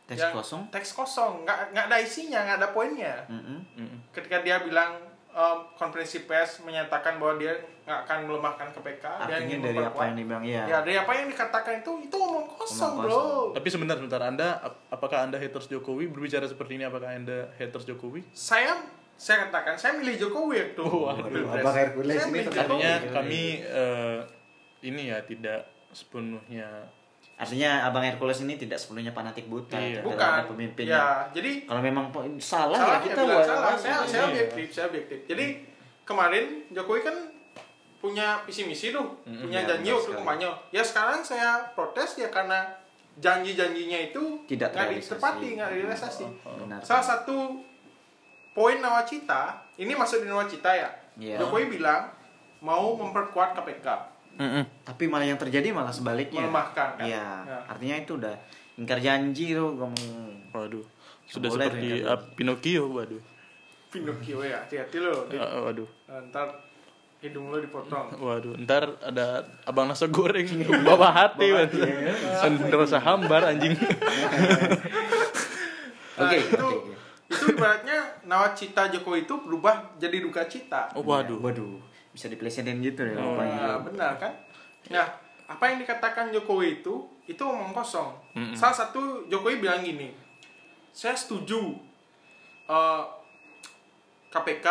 [0.05, 0.61] Teks Yang- kosong.
[0.69, 3.27] Teks kosong, nggak nggak ada isinya, nggak ada poinnya.
[3.27, 3.59] Mm-mm.
[3.75, 3.99] Mm-mm.
[4.11, 5.03] Ketika dia bilang
[5.37, 7.53] em, konferensi pers menyatakan bahwa dia
[7.85, 10.63] nggak akan melemahkan KPK, dia Artinya ingin dari apa yang dibilang ya.
[10.65, 13.13] Ya, dari apa yang dikatakan itu itu omong kosong, Omong bro.
[13.13, 13.49] kosong.
[13.53, 17.85] Tapi sebentar sebentar Anda ap- apakah Anda haters Jokowi berbicara seperti ini apakah Anda haters
[17.85, 18.25] Jokowi?
[18.29, 18.81] Saya
[19.13, 21.45] saya katakan saya milih Jokowi waktu Waduh.
[21.53, 22.89] Abang Hercules Saya ini milih terkadang Jokowi.
[22.89, 24.19] Artinya kami eh,
[24.83, 26.67] ini ya tidak sepenuhnya
[27.37, 30.01] Artinya Abang Hercules ini tidak sepenuhnya fanatik buta Iya.
[30.01, 30.97] terhadap bukan pemimpinnya.
[30.97, 32.05] Ya, jadi Kalau memang
[32.41, 33.71] salah, salah ya kita bilang buat salah.
[33.77, 34.27] Saya saya Iya.
[34.27, 35.19] objektif, saya objektif.
[35.29, 35.45] Jadi
[36.01, 37.15] kemarin Jokowi kan
[37.97, 40.17] punya visi misi tuh, punya ya, janji waktu sekali.
[40.17, 40.49] kampanye.
[40.71, 42.61] Ya sekarang saya protes ya karena
[43.17, 46.25] janji-janjinya itu Tidak nggak ditepati, nggak realisasi.
[46.41, 46.81] Benar.
[46.81, 47.57] Salah satu
[48.53, 50.89] poin nawacita, ini masuk di nawacita ya.
[51.15, 51.37] Iya.
[51.37, 52.09] Jokowi bilang
[52.59, 53.85] mau memperkuat KPK,
[54.85, 56.45] Tapi malah yang terjadi malah sebaliknya.
[56.45, 57.05] melemahkan kan.
[57.05, 57.27] Iya.
[57.43, 57.57] Ya.
[57.65, 58.35] Artinya itu udah
[58.77, 60.53] ingkar janji tuh ngomong.
[60.53, 60.85] waduh
[61.27, 63.19] sudah boleh seperti ah, Pinocchio waduh.
[63.91, 64.95] Pinocchio ya, hati-hati.
[65.01, 65.39] Dit.
[65.41, 65.87] Ah, waduh.
[66.07, 66.47] Ntar
[67.17, 68.13] hidung lo dipotong.
[68.29, 70.45] Waduh, ntar ada abang nasi goreng
[70.87, 72.69] bawa hati, hati, ya.
[72.69, 73.73] Rasa hambar anjing.
[76.17, 76.97] Nah, Oke, itu oke.
[77.29, 80.89] itu ibaratnya nawacita Jokowi itu berubah jadi duka cita.
[80.97, 81.37] Oh, waduh.
[81.37, 81.77] Waduh.
[82.17, 83.37] Bisa diplesetin gitu ya Oh.
[83.37, 84.33] Nah, benar kan?
[84.89, 85.05] Nah,
[85.45, 88.17] apa yang dikatakan Jokowi itu itu omong kosong.
[88.33, 88.57] Mm-mm.
[88.57, 90.09] Salah satu Jokowi bilang gini,
[90.89, 91.77] saya setuju
[92.65, 93.03] eh,
[94.33, 94.65] KPK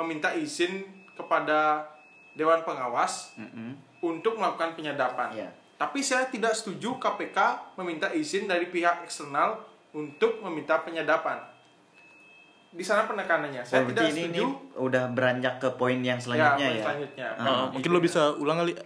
[0.00, 1.84] meminta izin kepada
[2.32, 3.76] Dewan Pengawas Mm-mm.
[4.00, 5.28] untuk melakukan penyadapan.
[5.36, 5.50] Iya.
[5.76, 7.38] Tapi saya tidak setuju KPK
[7.78, 9.62] meminta izin dari pihak eksternal
[9.94, 11.38] untuk meminta penyadapan.
[12.78, 13.58] Di sana penekanannya.
[13.60, 14.78] Saya Oh, tidak berarti ini, ini setuju.
[14.78, 16.84] udah beranjak ke poin yang selanjutnya poin ya.
[16.84, 17.26] selanjutnya.
[17.34, 18.72] Ah, Ah, mungkin lo bisa ulang kali.
[18.72, 18.82] eh,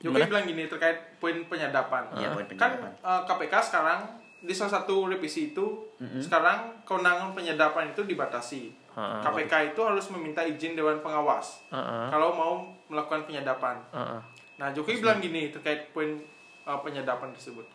[0.00, 2.08] Jokowi bilang gini terkait poin penyadapan.
[2.14, 2.90] Iya, poin Kan penyadapan.
[2.96, 4.00] eh, KPK sekarang
[4.40, 5.88] di salah satu revisi itu
[6.18, 8.72] sekarang kewenangan penyadapan itu dibatasi.
[8.92, 9.20] Ah.
[9.20, 12.08] KPK itu harus meminta izin Dewan Pengawas Ah, ah.
[12.08, 12.52] kalau mau
[12.86, 13.76] melakukan penyadapan.
[13.90, 14.20] Ah, ah.
[14.54, 16.14] Nah, Jokowi bilang gini terkait poin
[16.62, 17.68] uh, penyadapan tersebut.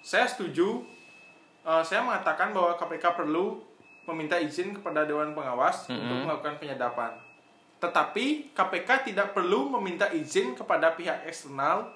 [0.00, 0.82] Saya setuju.
[1.60, 3.58] uh, saya mengatakan bahwa KPK perlu
[4.06, 5.98] meminta izin kepada Dewan Pengawas Mm-mm.
[5.98, 7.12] untuk melakukan penyadapan.
[7.76, 11.92] Tetapi KPK tidak perlu meminta izin kepada pihak eksternal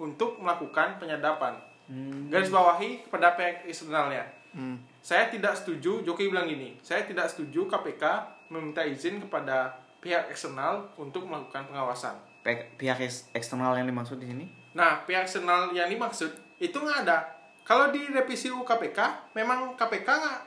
[0.00, 1.60] untuk melakukan penyadapan.
[1.84, 2.30] Hmm.
[2.32, 4.24] Garis bawahi kepada pihak eksternalnya.
[4.50, 4.80] Hmm.
[4.98, 8.04] Saya tidak setuju, Jokowi bilang gini, saya tidak setuju KPK
[8.48, 12.16] meminta izin kepada pihak eksternal untuk melakukan pengawasan.
[12.40, 14.44] Pe- Pihak eks- eksternal yang dimaksud di sini?
[14.72, 17.28] Nah, pihak eksternal yang dimaksud itu nggak ada.
[17.60, 20.38] Kalau di revisi UU KPK, memang KPK nggak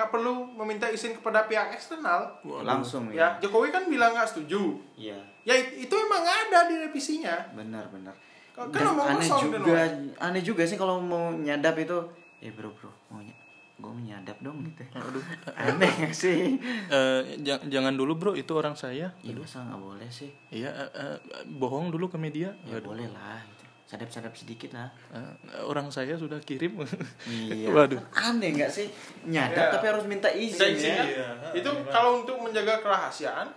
[0.00, 2.40] nggak perlu meminta izin kepada pihak eksternal.
[2.40, 2.64] Waduh.
[2.64, 3.44] Langsung Ya, ya.
[3.44, 4.80] Jokowi kan bilang nggak setuju.
[4.94, 5.20] Iya.
[5.42, 7.36] Ya it- itu emang ada di revisinya.
[7.52, 8.16] Benar, benar.
[8.50, 9.84] Kan Dan aneh juga,
[10.18, 11.96] aneh juga sih kalau mau nyadap itu,
[12.38, 13.36] eh bro bro, mau ny-
[13.76, 14.84] gue mau nyadap dong gitu.
[14.90, 15.24] Aduh.
[15.54, 16.60] Aneh gak sih?
[16.86, 19.08] Eh, jang- jangan dulu bro, itu orang saya.
[19.18, 20.28] Ya masa nggak boleh sih?
[20.50, 21.16] Iya, eh, eh,
[21.48, 22.52] bohong dulu ke media.
[22.62, 23.40] Ya boleh lah.
[23.90, 24.86] Sadap-sadap sedikit lah.
[25.10, 26.78] Eh, orang saya sudah kirim.
[27.26, 27.66] Iya.
[27.74, 27.98] Waduh.
[28.14, 28.86] Aneh nggak sih?
[29.24, 29.72] Nyadap Iya.
[29.74, 31.04] tapi harus minta izin, Minta izin ya?
[31.04, 31.28] Iya.
[31.58, 33.50] Itu kalau untuk menjaga kerahasiaan,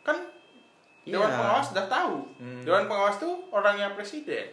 [0.00, 0.16] kan
[1.02, 1.36] Dewan Iya.
[1.36, 2.14] Pengawas sudah tahu.
[2.36, 2.62] Hmm.
[2.62, 4.48] Dewan Pengawas tuh orangnya presiden.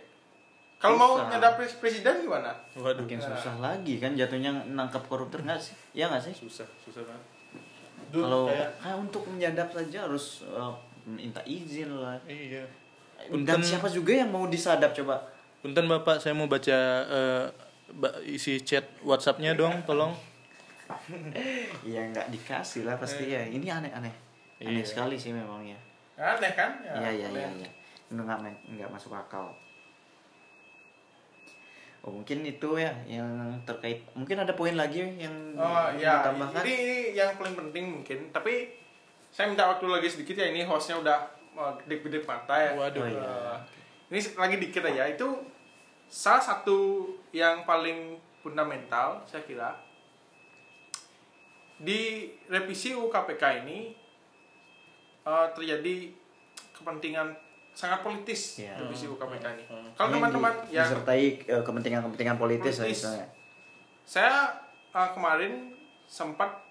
[0.77, 2.51] Kalau mau nyadap pres- presiden gimana?
[2.73, 3.01] Waduh.
[3.01, 5.73] Makin susah lagi kan jatuhnya nangkap koruptor nggak sih?
[5.91, 6.35] Ya nggak sih?
[6.35, 7.23] Susah, susah banget.
[8.07, 10.73] Kalau kayak kayak untuk menyadap saja harus eh,
[11.07, 12.19] minta izin lah.
[12.25, 12.61] iya.
[13.19, 15.19] Dan Punten, siapa juga yang mau disadap coba?
[15.57, 17.45] punten Bapak, saya mau baca eh,
[17.91, 20.13] ba- isi chat WhatsApp-nya dong, tolong.
[21.83, 23.43] Ya nggak dikasih lah pasti ya.
[23.43, 24.13] Ini aneh-aneh.
[24.59, 24.85] Aneh Iya.
[24.85, 25.75] sekali sih memang ya.
[26.15, 26.79] Aneh kan?
[26.79, 27.47] Iya iya iya.
[27.53, 27.69] iya.
[28.07, 28.37] Nggak
[28.71, 29.51] nggak masuk akal.
[31.99, 33.27] Oh, mungkin itu ya yang
[33.67, 33.99] terkait.
[34.15, 36.63] Mungkin ada poin lagi yang Oh ya, ditambahkan.
[36.63, 38.31] ini, ini yang paling penting mungkin.
[38.31, 38.71] Tapi
[39.27, 40.47] saya minta waktu lagi sedikit ya.
[40.47, 41.36] Ini hostnya udah uh,
[41.81, 42.71] gede-gede mata ya.
[42.77, 43.01] Waduh.
[43.01, 43.21] Oh, iya.
[43.21, 43.57] Uh,
[44.07, 45.03] ini lagi dikit aja.
[45.09, 45.41] Itu
[46.07, 49.75] salah satu yang paling fundamental saya kira
[51.77, 53.93] di revisi UU KPK ini
[55.21, 56.09] uh, terjadi
[56.73, 57.37] kepentingan
[57.77, 58.73] sangat politis Iya.
[58.81, 59.65] revisi UU KPK ini.
[59.69, 59.89] Hmm.
[59.93, 63.05] Kalau teman-teman yang disertai eh, kepentingan-kepentingan politis, Politis.
[63.05, 63.27] istilahnya.
[64.07, 64.55] saya
[64.95, 65.75] uh, kemarin
[66.07, 66.63] sempat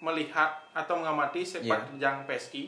[0.00, 1.86] melihat atau mengamati sepak Iya.
[1.92, 2.62] terjang PSI.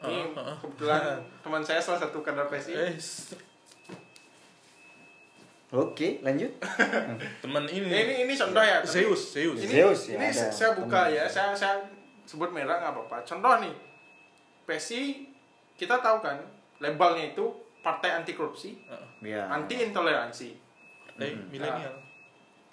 [0.00, 0.56] Ini Uh, uh, uh.
[0.58, 1.02] kebetulan
[1.40, 2.72] teman saya salah satu kader PSI.
[2.72, 3.36] Eh, s-
[5.70, 6.50] Oke, lanjut.
[7.44, 7.86] teman ini.
[7.86, 8.82] Ini ini, contoh ya.
[8.82, 9.54] tapi Zeus, Zeus.
[9.60, 11.14] Ini, Zeus, ya, ini ada saya buka teman.
[11.14, 11.24] ya.
[11.28, 11.74] Saya saya
[12.24, 13.16] sebut merah nggak apa-apa.
[13.22, 13.74] Contoh nih.
[14.66, 15.30] PSI
[15.76, 16.42] kita tahu kan
[16.78, 17.44] labelnya itu
[17.80, 18.82] partai anti korupsi,
[19.20, 19.46] Ya.
[19.46, 20.50] anti intoleransi.
[21.16, 21.94] Eh, milenial.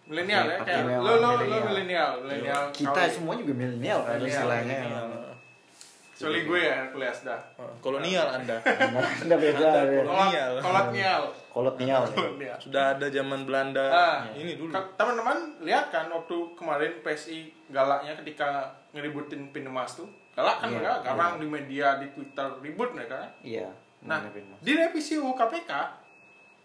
[0.08, 2.24] Milenial ya kayak lo lo lo milenial.
[2.24, 2.72] milenial.
[2.72, 4.80] Kita semua juga milenial kan Milenial, istilahnya.
[6.18, 7.38] Kecuali gue ya Hercules dah.
[7.78, 8.58] Kolonial Anda.
[9.22, 9.68] Anda beda.
[9.70, 10.02] Anda ya.
[10.02, 10.52] kolonial.
[10.58, 10.58] Kolonial.
[10.66, 11.22] Kolonial.
[11.54, 12.02] Kolonial.
[12.02, 12.18] ya.
[12.18, 12.58] Kolonial.
[12.58, 13.86] Sudah ada zaman Belanda.
[13.86, 14.74] Ah, ini dulu.
[14.74, 20.10] Teman-teman lihat kan waktu kemarin PSI galaknya ketika ngeributin Pinemas tuh.
[20.34, 23.22] Galak kan Iya, mereka, garang di media, di Twitter, ribut mereka.
[23.22, 23.30] kan.
[23.46, 23.70] Iya.
[24.06, 24.22] Nah,
[24.62, 25.72] di revisi UU KPK,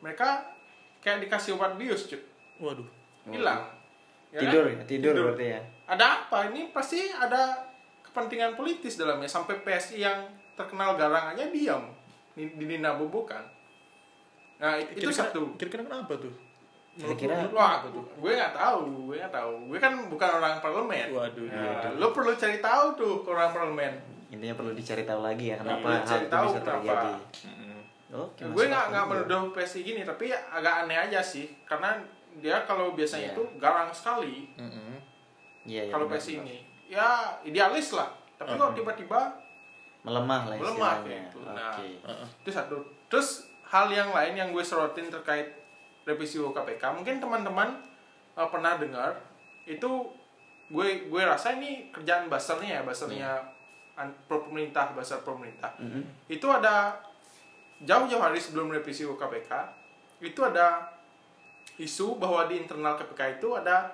[0.00, 0.48] mereka
[1.04, 2.20] kayak dikasih obat bius, cuy.
[2.60, 2.88] Waduh.
[3.28, 3.68] Hilang.
[4.32, 4.48] Ya kan?
[4.48, 5.60] tidur, ya, tidur berarti ya.
[5.88, 6.48] Ada apa?
[6.52, 7.71] Ini pasti ada
[8.12, 9.24] kepentingan politis dalamnya.
[9.26, 10.20] Sampai PSI yang
[10.52, 11.88] terkenal garang aja diam.
[12.30, 13.40] Di- Dininabobokan.
[14.58, 15.42] Nah, itu Kira-kira- satu.
[15.56, 16.32] Kira-kira kenapa tuh?
[16.92, 17.80] Kira-kira Wah,
[18.14, 19.52] gue nggak tahu, gue nggak tahu.
[19.66, 21.08] Gue kan bukan orang parlemen.
[21.10, 21.88] Waduh, Nah, iya.
[21.94, 23.94] lo perlu cari tahu tuh ke orang parlemen.
[24.28, 26.72] intinya perlu dicari tahu lagi ya kenapa Perlu hal itu tahu bisa kenapa.
[26.74, 27.12] terjadi.
[27.44, 27.80] Mm-mm.
[28.14, 28.42] Oke.
[28.46, 32.00] gue nggak nggak menuduh PSI gini, tapi agak aneh aja sih, karena
[32.34, 33.34] dia kalau biasanya Iya.
[33.34, 34.96] itu garang sekali Mm-mm.
[35.64, 36.44] Iya, iya, kalau benar, PSI benar.
[36.44, 36.56] ini.
[36.92, 37.08] Ya
[37.40, 39.32] idealis lah, tapi kok tiba-tiba
[40.04, 41.20] melemah lah melemah istilahnya.
[41.24, 41.38] gitu.
[41.46, 41.88] Nah, Oke.
[42.04, 42.28] Uh-uh.
[42.44, 42.76] itu satu.
[43.08, 45.48] Terus hal yang lain yang gue sorotin terkait
[46.04, 47.80] revisi UU KPK, mungkin teman-teman
[48.36, 49.16] uh, pernah dengar
[49.64, 49.88] itu
[50.68, 53.30] gue gue rasa ini kerjaan basernya ya, basernya
[53.96, 55.72] an- pro pemerintah, basar pemerintah.
[55.80, 56.04] Mm-mm.
[56.28, 57.00] Itu ada
[57.80, 59.48] jauh-jauh hari sebelum revisi UU KPK,
[60.20, 60.92] itu ada
[61.80, 63.88] isu bahwa di internal KPK itu ada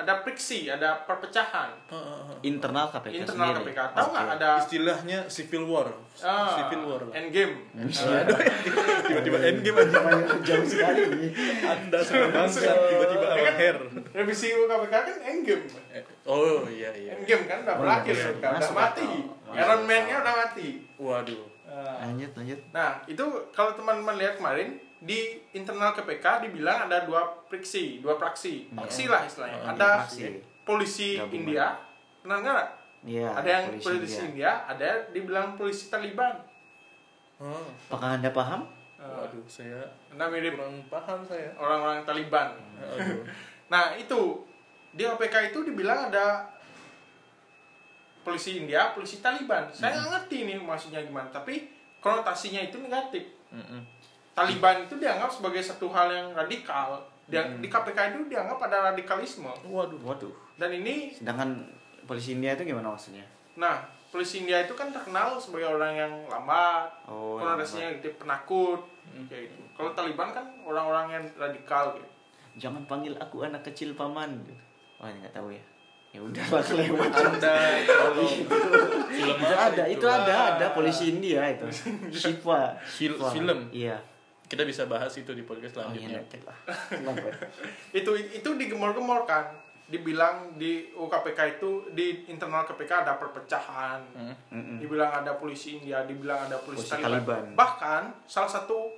[0.00, 1.70] ada friksi, ada perpecahan.
[2.40, 3.70] Internal KPK internal sendiri.
[3.70, 3.80] KPK.
[3.92, 4.36] Tahu nggak Oke.
[4.36, 5.88] ada Istilahnya civil war.
[6.20, 7.14] ah, Civil war lah.
[7.14, 7.54] endgame?
[9.06, 10.00] Tiba-tiba endgame aja.
[10.42, 11.02] jauh sekali.
[11.62, 13.76] Anda sangat bangsa tiba-tiba Kan awal hair.
[14.12, 15.64] Revisi KPK kan endgame.
[15.90, 17.12] Eh, Oh iya iya.
[17.14, 19.08] Endgame kan udah Oh, berakhir iya, kan, udah mati.
[19.50, 20.68] Iron Man-nya udah mati.
[20.96, 21.42] Waduh.
[21.66, 22.02] Ah.
[22.02, 22.60] Lanjut, lanjut.
[22.70, 25.18] Nah, itu kalau teman-teman lihat kemarin di
[25.50, 28.68] internal KPK dibilang ada dua friksi, dua praksi.
[28.70, 29.56] Praksi lah istilahnya.
[29.58, 30.24] Oh, Ada praksi.
[30.62, 31.34] polisi Gabungan.
[31.34, 31.66] India,
[32.20, 32.66] pernah nggak?
[33.02, 33.28] Iya.
[33.32, 34.28] Ada yang polisi polisi India.
[34.28, 36.34] India, ada yang dibilang polisi Taliban.
[37.36, 37.64] Oh.
[37.88, 38.68] Apakah anda paham?
[38.94, 39.80] Ah, Waduh, saya
[40.12, 41.48] Nah, mirip kurang paham saya.
[41.56, 42.52] orang-orang Taliban.
[42.78, 43.24] Aduh.
[43.70, 44.42] Nah, itu
[44.90, 46.42] di KPK itu dibilang ada
[48.20, 49.70] polisi India, polisi Taliban.
[49.70, 53.24] Saya nggak ngerti ini maksudnya gimana, tapi konotasinya itu negatif.
[53.48, 53.80] Mm-mm.
[54.32, 56.96] Taliban itu dianggap sebagai satu hal yang radikal.
[57.24, 59.50] Dia, Di KPK itu dianggap ada radikalisme.
[59.64, 60.00] Waduh.
[60.00, 60.34] Waduh.
[60.56, 61.62] Dan ini, Sedangkan
[62.04, 63.22] polisi India itu gimana maksudnya?
[63.52, 63.76] nah,
[64.08, 68.80] polisi India itu kan terkenal sebagai orang yang lambat, Oh, konotasinya gitu, penakut,
[69.26, 69.60] kayak gitu.
[69.72, 72.08] Kalau Taliban kan orang-orang yang radikal gitu.
[72.58, 74.42] Jangan panggil aku anak kecil paman.
[74.96, 75.62] Wah, ini nggak tahu ya.
[76.10, 77.10] Ya udah lah kelewat.
[77.22, 77.56] Anda
[79.30, 81.66] itu ada, itu ada, ada polisi India itu.
[82.10, 82.74] Shiva.
[82.82, 83.28] Fil- Shiva.
[83.30, 83.58] film?
[83.70, 83.94] Iya.
[84.50, 86.42] Kita bisa bahas itu di podcast Oh iya, selanjutnya.
[86.42, 86.58] lah.
[86.92, 87.28] Kenapa?
[87.98, 89.46] itu itu digemor-gemor kan
[89.86, 94.34] dibilang di UKPK itu di internal KPK ada perpecahan Hmm.
[94.48, 94.76] Mm-mm.
[94.78, 97.26] dibilang ada polisi India dibilang ada polisi, Polisi Taliban.
[97.26, 97.44] Taliban.
[97.54, 98.90] bahkan salah satu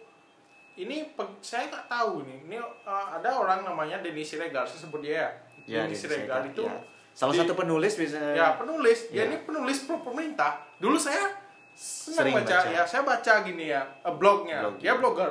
[0.74, 2.72] ini saya nggak tahu nih ini uh,
[3.10, 5.28] ada orang namanya Denny Siregar saya sebut dia ya
[5.64, 6.76] Ya, Denny Siregar itu ya.
[7.10, 9.22] Salah di- satu penulis bisa ya penulis dia Ya.
[9.26, 11.24] ini penulis pro pemerintah dulu saya
[11.74, 12.68] Sering baca, baca.
[12.68, 14.92] ya saya baca gini ya eh, blognya Blog, dia ya.
[14.94, 15.30] blogger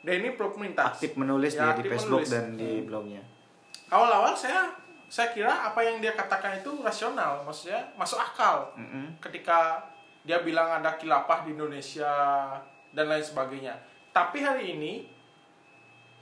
[0.00, 2.30] dia ini pemerintah aktif menulis Ya, dia di aktif Facebook menulis.
[2.30, 3.22] dan di blognya.
[3.88, 4.70] awal-awal saya
[5.06, 9.14] saya kira apa yang dia katakan itu rasional maksudnya masuk akal Mm-mm.
[9.20, 9.78] ketika
[10.22, 12.10] dia bilang ada kilapah di Indonesia
[12.90, 13.78] dan lain sebagainya
[14.10, 15.06] tapi hari ini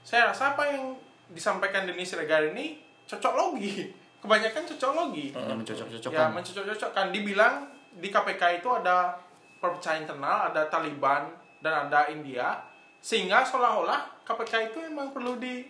[0.00, 0.92] saya rasa apa yang
[1.26, 3.88] disampaikan Denis Regar ini cocok logi
[4.22, 6.20] kebanyakan cocok logi Yang mencocok-cocokkan.
[6.20, 7.54] ya mencocok-cocokkan dibilang
[7.94, 9.16] di KPK itu ada
[9.64, 12.60] perpecahan internal ada Taliban dan ada India
[12.98, 15.64] sehingga seolah-olah KPK itu memang perlu di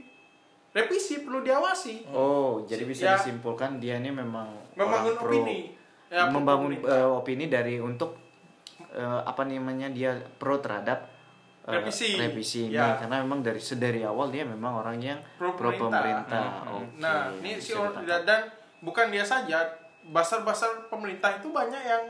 [0.70, 3.14] revisi perlu diawasi Oh, jadi bisa Ya.
[3.14, 5.30] disimpulkan dia ini memang membangun orang pro.
[5.30, 5.58] opini
[6.06, 6.94] Ya, membangun pemerintah.
[6.96, 8.10] eh, opini dari untuk
[8.92, 11.10] eh, apa namanya dia pro terhadap
[11.64, 12.14] eh, Revisi.
[12.14, 12.94] revisi ini Ya.
[12.96, 15.90] karena memang dari sedari awal dia memang orang yang Pro pro, pemerintah.
[15.96, 16.44] pemerintah.
[16.60, 16.74] Hmm.
[16.76, 18.20] Oke, nah ini si bisa or- ditangkap.
[18.24, 18.40] dan
[18.80, 19.58] bukan dia saja
[20.06, 22.04] basar-basar pemerintah itu banyak yang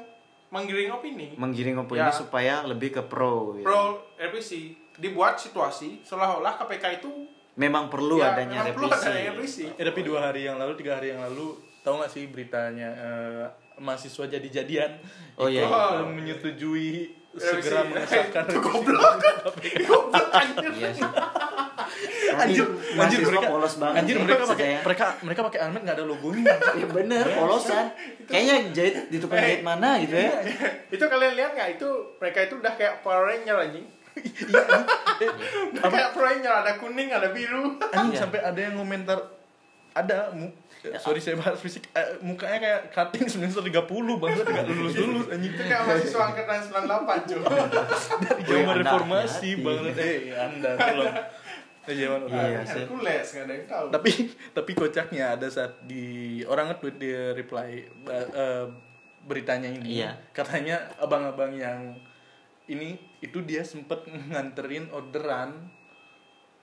[0.55, 2.09] menggiring opini menggiring opini Ya.
[2.09, 3.55] supaya lebih ke pro.
[3.55, 3.63] ya.
[3.63, 3.83] pro
[4.15, 7.11] revisi dibuat situasi seolah-olah KPK itu
[7.55, 9.07] Memang perlu ya, adanya memang perlu revisi.
[9.09, 12.27] adanya revisi Eh, tapi dua hari yang lalu, tiga hari yang lalu, tahu nggak sih
[12.27, 13.45] beritanya eh,
[13.77, 14.91] mahasiswa jadi-jadian
[15.35, 15.79] Oh, iya, iya.
[15.97, 16.91] eh, menyetujui
[17.31, 17.47] Revisi.
[17.61, 18.59] segera mengesahkan revisi.
[18.61, 19.15] goblok
[19.85, 21.03] goblok anjir Iya sih.
[22.37, 23.97] Anjir, Tapi anjir mahasiswa mereka, polos banget.
[23.97, 24.79] anjir mereka pakai saya.
[24.81, 26.55] mereka mereka pakai helmet nggak ada logonya.
[26.75, 27.87] Ya bener, polosan.
[28.25, 29.45] Kayaknya jahit di tukang Eh.
[29.45, 30.33] jahit mana gitu ya.
[30.89, 33.87] itu kalian lihat nggak itu mereka itu udah kayak Power Ranger anjing
[35.75, 38.21] kayak Power Ranger ada kuning ada biru Anjing Iya.
[38.21, 39.19] sampai ada yang komentar
[39.93, 40.51] ada mu,
[40.85, 41.01] Ya.
[41.01, 45.49] sorry saya bahas fisik eh, mukanya kayak cutting semester 30 bangsa nggak lulus lulus anjing
[45.51, 47.41] itu kayak mahasiswa angkatan 98 cuy
[48.21, 51.15] dari zaman reformasi banget eh anda tolong
[51.87, 52.81] Zaman Iya, sih.
[52.81, 54.11] Hercules nggak ada yang tahu tapi
[54.53, 56.05] tapi kocaknya ada saat di
[56.43, 57.71] orang nge-tweet di reply
[58.09, 58.67] eh,
[59.23, 60.17] beritanya ini Iya.
[60.31, 61.97] katanya abang-abang yang
[62.67, 65.69] ini itu dia sempet nganterin orderan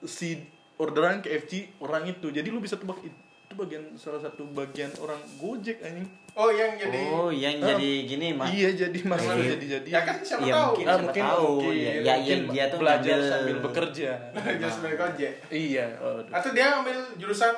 [0.02, 0.38] si
[0.74, 3.14] orderan KFC orang itu jadi lu bisa tebak itu
[3.52, 7.66] bagian salah satu bagian orang Gojek anjing oh yang jadi Oh, yang Ah.
[7.70, 8.46] jadi gini mah.
[8.46, 9.52] iya jadi masalah Iya.
[9.52, 10.82] jadi jadi ya kan siapa Iya, tahu mungkin.
[10.82, 11.44] Ah, siapa mungkin tahu.
[11.52, 14.10] mungkin, Ya, ya, mungkin ya, dia tuh belajar ngambil- sambil bekerja
[14.58, 17.52] dia sebagai gojek iya oh, atau dia ambil jurusan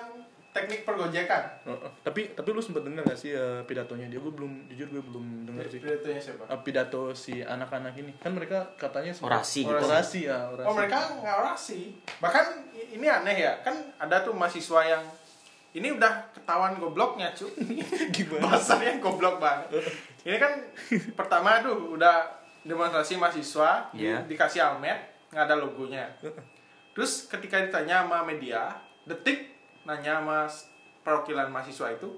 [0.50, 1.90] teknik pergojekan Oh, oh.
[2.00, 5.26] tapi tapi lu sempat dengar gak sih eh, pidatonya dia gue belum jujur gue belum
[5.44, 9.74] dengar sih Pidatanya siapa Eh, pidato si anak-anak ini kan mereka katanya sempat- Orasi gitu.
[9.76, 11.78] orasi ya orasi oh mereka nggak orasi
[12.18, 15.02] bahkan ini aneh ya kan ada tuh mahasiswa yang
[15.74, 17.50] ini udah ketahuan gobloknya cu.
[18.14, 18.42] Gimana?
[18.46, 19.82] Bahasanya goblok banget.
[20.22, 20.52] Ini kan
[21.12, 22.30] pertama tuh udah
[22.62, 24.22] demonstrasi mahasiswa di- Iya.
[24.24, 24.96] dikasih almet
[25.28, 26.06] nggak ada logonya.
[26.94, 28.70] Terus ketika ditanya sama media
[29.04, 29.50] detik
[29.82, 30.46] nanya sama
[31.02, 32.08] perwakilan mahasiswa itu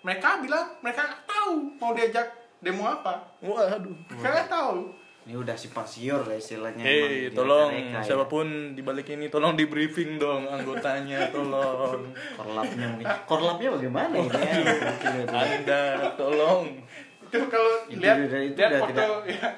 [0.00, 2.26] mereka bilang mereka nggak tahu mau diajak
[2.58, 3.20] demo apa.
[3.38, 3.92] Waduh.
[4.10, 4.90] Mereka nggak tahu
[5.26, 6.86] Ini udah simpang siur lah istilahnya.
[6.86, 8.06] Hei, emang tolong mereka, ya.
[8.06, 8.46] siapa pun
[8.78, 12.14] di balik ini tolong di briefing dong anggotanya, tolong.
[12.38, 13.06] Korlapnya mungkin.
[13.26, 14.54] Korlapnya bagaimana ini ya?
[15.42, 15.82] Anda
[16.14, 16.78] tolong.
[17.28, 19.48] Itu kalau lihat itu lihat udah foto tidak- ya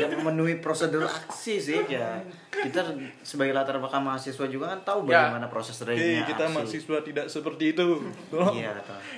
[0.00, 2.22] Tidak memenuhi prosedur aksi sih ya.
[2.48, 2.80] Kita
[3.20, 5.26] sebagai latar belakang mahasiswa juga kan tahu Ya.
[5.26, 6.54] bagaimana proses Hei, realnya kita aksi.
[6.54, 7.86] mahasiswa tidak seperti itu.
[8.52, 8.72] Iya,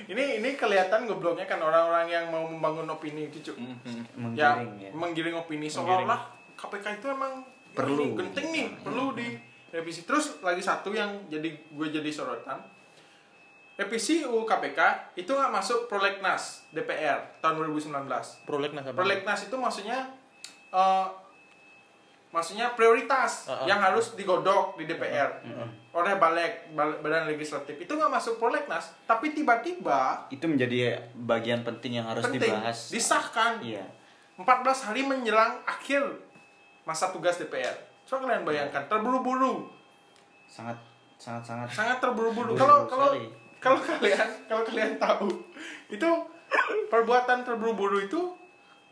[0.05, 4.33] ini ini kelihatan gobloknya kan orang-orang yang mau membangun opini itu cuk Mhm.
[4.33, 4.89] ya Menggiring ya.
[4.91, 6.21] menggiring opini seolah-olah
[6.55, 8.03] KPK itu emang Perlu.
[8.03, 9.27] ini genting nih perlu di
[9.69, 12.61] revisi terus lagi satu yang jadi gue jadi sorotan
[13.75, 14.79] revisi UU KPK
[15.15, 17.89] itu nggak masuk prolegnas DPR tahun 2019
[18.43, 18.93] Prolegnas apa?
[18.93, 19.99] prolegnas itu maksudnya
[20.69, 21.07] eh,
[22.29, 23.65] maksudnya prioritas Ah, ah.
[23.65, 25.41] yang harus digodok di DPR
[25.91, 31.97] oleh balik bal- badan legislatif itu nggak masuk prolegnas tapi tiba-tiba Itu menjadi bagian penting
[31.97, 32.89] yang harus penting dibahas.
[32.89, 33.85] disahkan Iya.
[34.35, 34.49] 14
[34.83, 36.01] hari menjelang akhir
[36.83, 37.77] masa tugas DPR.
[38.03, 39.69] Coba kalian bayangkan, terburu-buru,
[40.43, 40.75] Sangat
[41.15, 42.51] sangat sangat sangat terburu-buru.
[42.51, 43.13] Buru-buru Kalau kalau.
[43.63, 45.31] Kalau kalian kalau kalian tahu
[45.87, 46.09] itu
[46.87, 48.35] perbuatan terburu-buru itu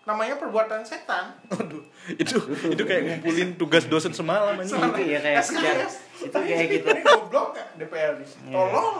[0.01, 1.37] namanya perbuatan setan.
[1.51, 2.33] Aduh, itu
[2.65, 4.73] itu kayak ngumpulin tugas dosen semalam anjing.
[4.73, 5.61] Soalnya Itu ya kayak- SKS.
[5.61, 5.85] ya,
[6.23, 6.87] itu kayak gitu.
[6.89, 8.25] Ini goblok DPR ini?
[8.25, 8.55] Iya.
[8.55, 8.95] Tolong.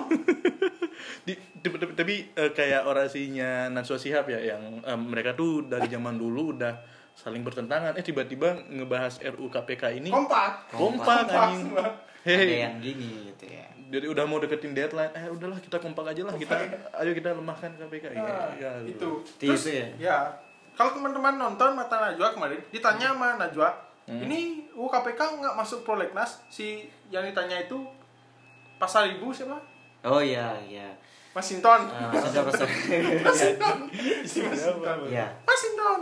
[1.26, 5.88] Di, tapi, tapi- tapi, eh, kayak orasinya Najwa Shihab ya yang eh, mereka tuh dari
[5.88, 6.78] zaman dulu udah
[7.12, 10.70] saling bertentangan eh tiba-tiba ngebahas RUU KPK ini Kompak.
[10.70, 11.66] kompak Kompak anjing.
[11.68, 11.82] semua.
[11.82, 13.66] ada Hei, yang gini gitu ya.
[13.92, 16.56] Jadi udah mau deketin deadline eh udahlah kita kompak aja lah kita
[16.96, 19.20] ayo kita lemahkan KPK ya, Nah, ya, itu.
[19.22, 19.88] Itu Terus ya?
[20.00, 20.18] ya.
[20.72, 23.70] Kalau teman-teman nonton mata Najwa kemarin, ditanya sama Najwa,
[24.02, 24.18] Hmm.
[24.18, 26.42] ini UU KPK nggak masuk prolegnas?
[26.48, 27.78] Si yang ditanya itu
[28.76, 29.62] pasal ibu siapa?
[30.02, 30.90] Oh iya iya.
[31.32, 31.86] Mas Sinton.
[31.86, 32.68] Ah, sudah selesai.
[33.22, 33.78] Mas Sinton.
[34.26, 34.98] Si Mas Sinton.
[35.06, 35.30] Iya.
[35.44, 36.02] Mas Sinton.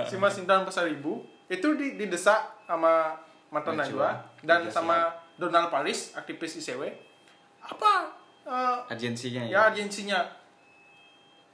[0.00, 3.12] Si Mas Sinton pasal ibu itu di- didesak sama
[3.48, 3.84] mata Najwa.
[3.84, 6.84] Najwa dan sama Donald Paris, aktivis ICW.
[7.62, 8.12] Apa
[8.42, 9.60] eh, Agensinya ya ya.
[9.68, 10.20] agensinya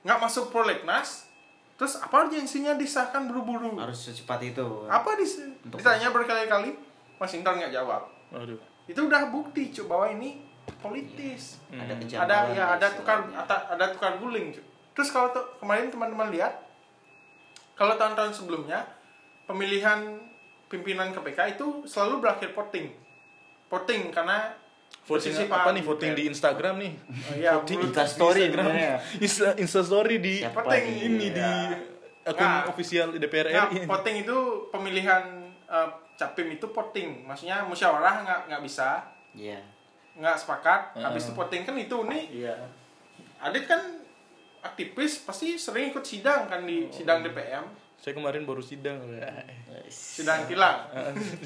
[0.03, 1.27] nggak masuk prolegnas
[1.75, 4.87] terus apa agensinya disahkan buru-buru Harus secepat itu.
[4.87, 6.73] apa dis Untuk- ditanya berkali-kali
[7.17, 8.57] Washington nggak jawab Aduh.
[8.87, 10.41] itu udah bukti cuy bahwa ini
[10.79, 12.23] politis Ada Hmm.
[12.23, 14.63] ada ya ada tukar ada, ada tukar guling cuy
[14.95, 16.55] terus kalau tuh kemarin teman-teman lihat
[17.75, 18.87] kalau tahun-tahun sebelumnya
[19.45, 20.23] pemilihan
[20.67, 22.89] pimpinan KPK itu selalu berakhir voting
[23.67, 24.55] voting karena
[25.03, 26.93] voting Posisi apa nih voting di Instagram nih
[27.37, 28.67] Iya, voting Insta story Instagram.
[29.19, 31.07] Insta, Insta story di Siapa Voting nih?
[31.07, 31.79] ini di Iya.
[32.27, 32.67] akun Nah.
[32.67, 34.37] official DPR Nah, RI voting itu
[34.69, 35.23] pemilihan
[35.65, 39.03] eh, capim itu voting, maksudnya musyawarah nggak nggak bisa,
[39.33, 39.59] Iya.
[40.17, 41.03] nggak sepakat, Heeh.
[41.03, 42.25] habis itu voting kan itu nih.
[42.33, 42.55] iya
[43.39, 43.79] Adit kan
[44.61, 47.63] aktivis pasti sering ikut sidang kan di sidang DPM,
[47.97, 48.99] saya kemarin baru sidang
[49.87, 50.83] sidang tilang.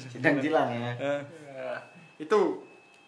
[0.07, 0.91] Sedang tilang ya.
[2.21, 2.61] Itu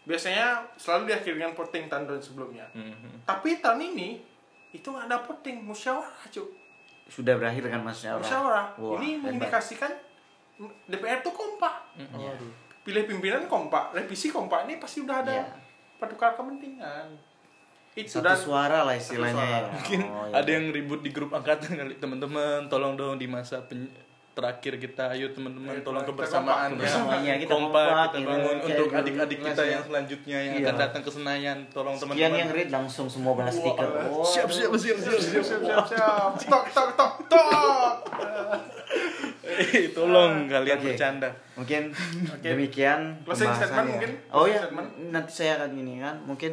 [0.03, 0.45] biasanya
[0.75, 2.65] selalu diakhiri dengan voting tahun-tahun sebelumnya.
[2.73, 3.23] mhm.
[3.23, 4.09] Tapi tahun ini
[4.71, 6.49] itu nggak ada voting, musyawarah cuy.
[7.05, 8.19] Sudah berakhir dengan musyawarah.
[8.19, 8.67] Musyawarah.
[8.75, 9.21] Wah, ini hebat.
[9.23, 9.91] mengindikasikan
[10.85, 11.93] DPR tuh kompak.
[12.09, 12.51] Waduh.
[12.81, 15.45] Pilih pimpinan kompak, revisi kompak ini pasti udah ada Iya.
[15.95, 17.15] pertukar kepentingan.
[17.93, 19.37] Itu Satu dan suara lah istilahnya.
[19.37, 19.55] suara.
[19.61, 19.71] ya.
[19.71, 20.33] mungkin Oh, iya.
[20.35, 23.93] ada yang ribut di grup angkatan kali teman-teman tolong dong di masa pen-
[24.33, 28.27] terakhir kita ayo teman-teman tolong kita kebersamaan kompak, kebersamaannya, kita kompak kompak, kita gitu.
[28.27, 29.69] bangun Kayak untuk adik-adik kita ya.
[29.69, 30.63] yang selanjutnya yang Iya.
[30.63, 33.87] akan datang ke Senayan tolong Sekian teman-teman yang read langsung semua balas stiker.
[34.03, 36.31] Oh, siap siap siap siap siap, siap siap siap.
[36.43, 37.93] Tok tok tok tok.
[39.43, 40.85] Eh, tolong kalian Oke.
[40.89, 41.91] bercanda Mungkin
[42.31, 42.47] Oke.
[42.47, 44.11] demikian Closing statement mungkin?
[44.31, 44.87] Oh ya, statement.
[45.11, 46.15] nanti saya akan gini kan.
[46.23, 46.51] Mungkin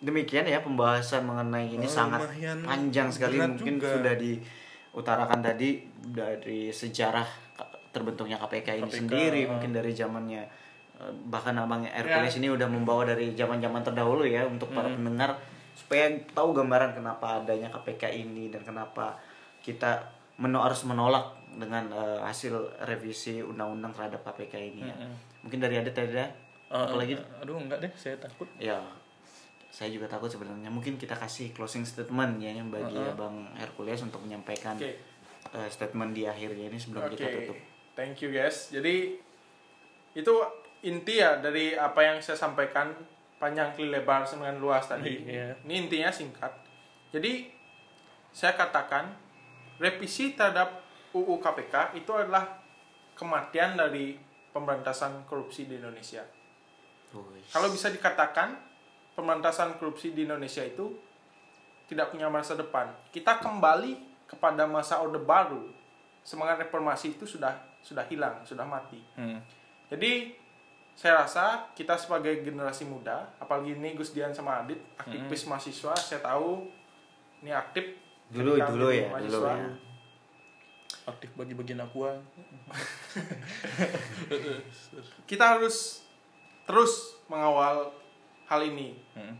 [0.00, 2.26] demikian ya pembahasan mengenai ini Oh, sangat
[2.60, 3.88] panjang sekali mungkin juga.
[3.92, 4.14] sudah
[4.94, 7.26] diutarakan tadi dari sejarah
[7.90, 9.50] terbentuknya KPK ini KPK, sendiri, ah.
[9.50, 10.42] mungkin dari zamannya
[10.98, 15.34] eh, bahkan abang Hercules ini udah membawa dari zaman-zaman terdahulu ya untuk para pendengar
[15.74, 19.18] supaya tahu gambaran kenapa adanya KPK ini dan kenapa
[19.58, 20.06] kita
[20.38, 24.94] meno- harus menolak dengan eh, hasil revisi undang-undang terhadap KPK ini ya.
[25.42, 26.26] Mungkin dari ada tadi ada
[26.64, 27.14] Eh, apalagi?
[27.38, 28.46] aduh enggak deh saya takut.
[28.58, 28.78] Ya
[29.74, 33.10] saya juga takut sebenarnya mungkin kita kasih closing statement ya yang bagi Uh-uh.
[33.10, 34.94] abang Hercules untuk menyampaikan Oke.
[35.50, 37.18] eh, statement di akhirnya ini sebelum Oke.
[37.18, 37.58] kita tutup.
[37.98, 38.70] Thank you guys.
[38.70, 39.18] Jadi
[40.14, 40.34] itu
[40.86, 42.94] inti ya dari apa yang saya sampaikan
[43.42, 45.26] panjang kali lebar dengan luas tadi.
[45.26, 45.58] Iya.
[45.66, 46.54] Ini intinya singkat.
[47.10, 47.50] Jadi
[48.30, 49.10] saya katakan
[49.82, 52.62] revisi terhadap UU KPK itu adalah
[53.18, 54.14] kematian dari
[54.54, 56.22] pemberantasan korupsi di Indonesia.
[57.50, 58.73] Kalau bisa dikatakan
[59.14, 60.94] pemberantasan korupsi di Indonesia itu
[61.86, 62.90] tidak punya masa depan.
[63.14, 63.96] Kita kembali
[64.26, 65.70] kepada masa Orde Baru.
[66.24, 67.52] Semangat reformasi itu sudah
[67.84, 68.98] sudah hilang, sudah mati.
[69.14, 69.38] Hmm.
[69.92, 70.32] Jadi
[70.94, 76.22] saya rasa kita sebagai generasi muda, apalagi ini Gus Dian sama Adit, aktivis mahasiswa, saya
[76.22, 76.70] tahu
[77.42, 77.98] ini aktif
[78.32, 79.50] Dulu dulu ya, dulu mahasiswa.
[79.52, 79.68] ya.
[81.04, 82.16] aktif bagi-bagian aqua
[85.28, 86.08] Kita harus
[86.64, 87.92] terus mengawal
[88.54, 88.94] hal ini.
[89.12, 89.34] Hmm.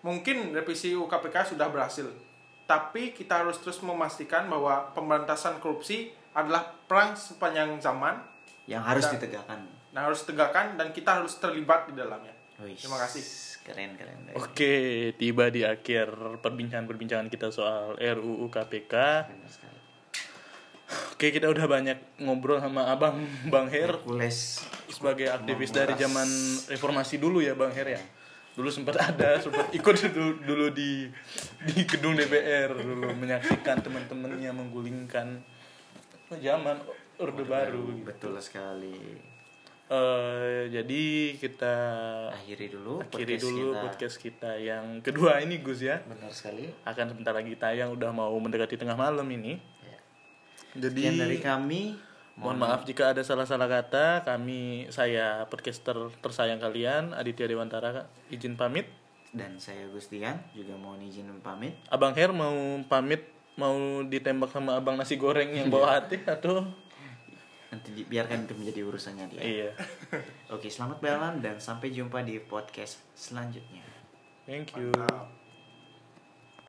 [0.00, 2.06] Mungkin revisi UU KPK sudah berhasil,
[2.64, 8.20] tapi kita harus terus memastikan bahwa pemberantasan korupsi adalah perang sepanjang zaman
[8.66, 9.60] Yang harus Dan- ditegakkan.
[9.88, 12.34] dan harus tegakkan dan kita harus terlibat di dalamnya.
[12.58, 12.76] Wih.
[12.76, 13.24] Terima kasih.
[13.62, 14.14] Keren keren.
[14.22, 14.36] keren.
[14.36, 14.74] Oke,
[15.14, 18.94] tiba di akhir perbincangan-perbincangan kita soal RUU KPK.
[19.26, 19.74] Benar sekali.
[21.12, 24.62] Oke, kita udah banyak ngobrol sama Abang Bang Her Hercules.
[24.86, 26.28] sebagai aktivis dari zaman
[26.68, 28.00] reformasi dulu ya Bang Her ya.
[28.56, 31.04] Dulu sempat ada, sempat ikut dulu, dulu di
[31.68, 35.44] di gedung DPR dulu menyaksikan teman-temannya menggulingkan
[36.32, 36.80] oh, zaman
[37.20, 37.92] Orde Baru.
[37.92, 38.08] gitu.
[38.08, 38.96] Betul sekali.
[39.86, 41.02] Eh, jadi
[41.38, 41.74] kita
[42.34, 43.82] Akhiri dulu akhiri podcast dulu kita.
[43.86, 46.02] podcast kita yang kedua ini Gus ya.
[46.02, 46.66] Benar sekali.
[46.82, 49.62] Akan sebentar lagi tayang udah mau mendekati tengah malam ini.
[49.86, 49.98] Ya.
[50.88, 51.94] Jadi Sekian dari kami.
[52.36, 54.20] Mohon maaf jika ada salah-salah kata.
[54.22, 58.84] Kami, saya podcaster tersayang kalian, Aditya Dewantara, izin pamit.
[59.32, 61.76] Dan saya Gustian juga mohon izin pamit.
[61.88, 62.52] Abang Her mau
[62.84, 63.24] pamit,
[63.56, 66.64] mau ditembak sama abang nasi goreng yang bawa hati atau?
[67.72, 69.40] Nanti di- biarkan itu menjadi urusannya dia.
[69.40, 69.70] Iya.
[70.52, 73.82] Oke, selamat berjalan dan sampai jumpa di podcast selanjutnya.
[74.44, 74.92] Thank you.
[74.92, 75.45] Mantap.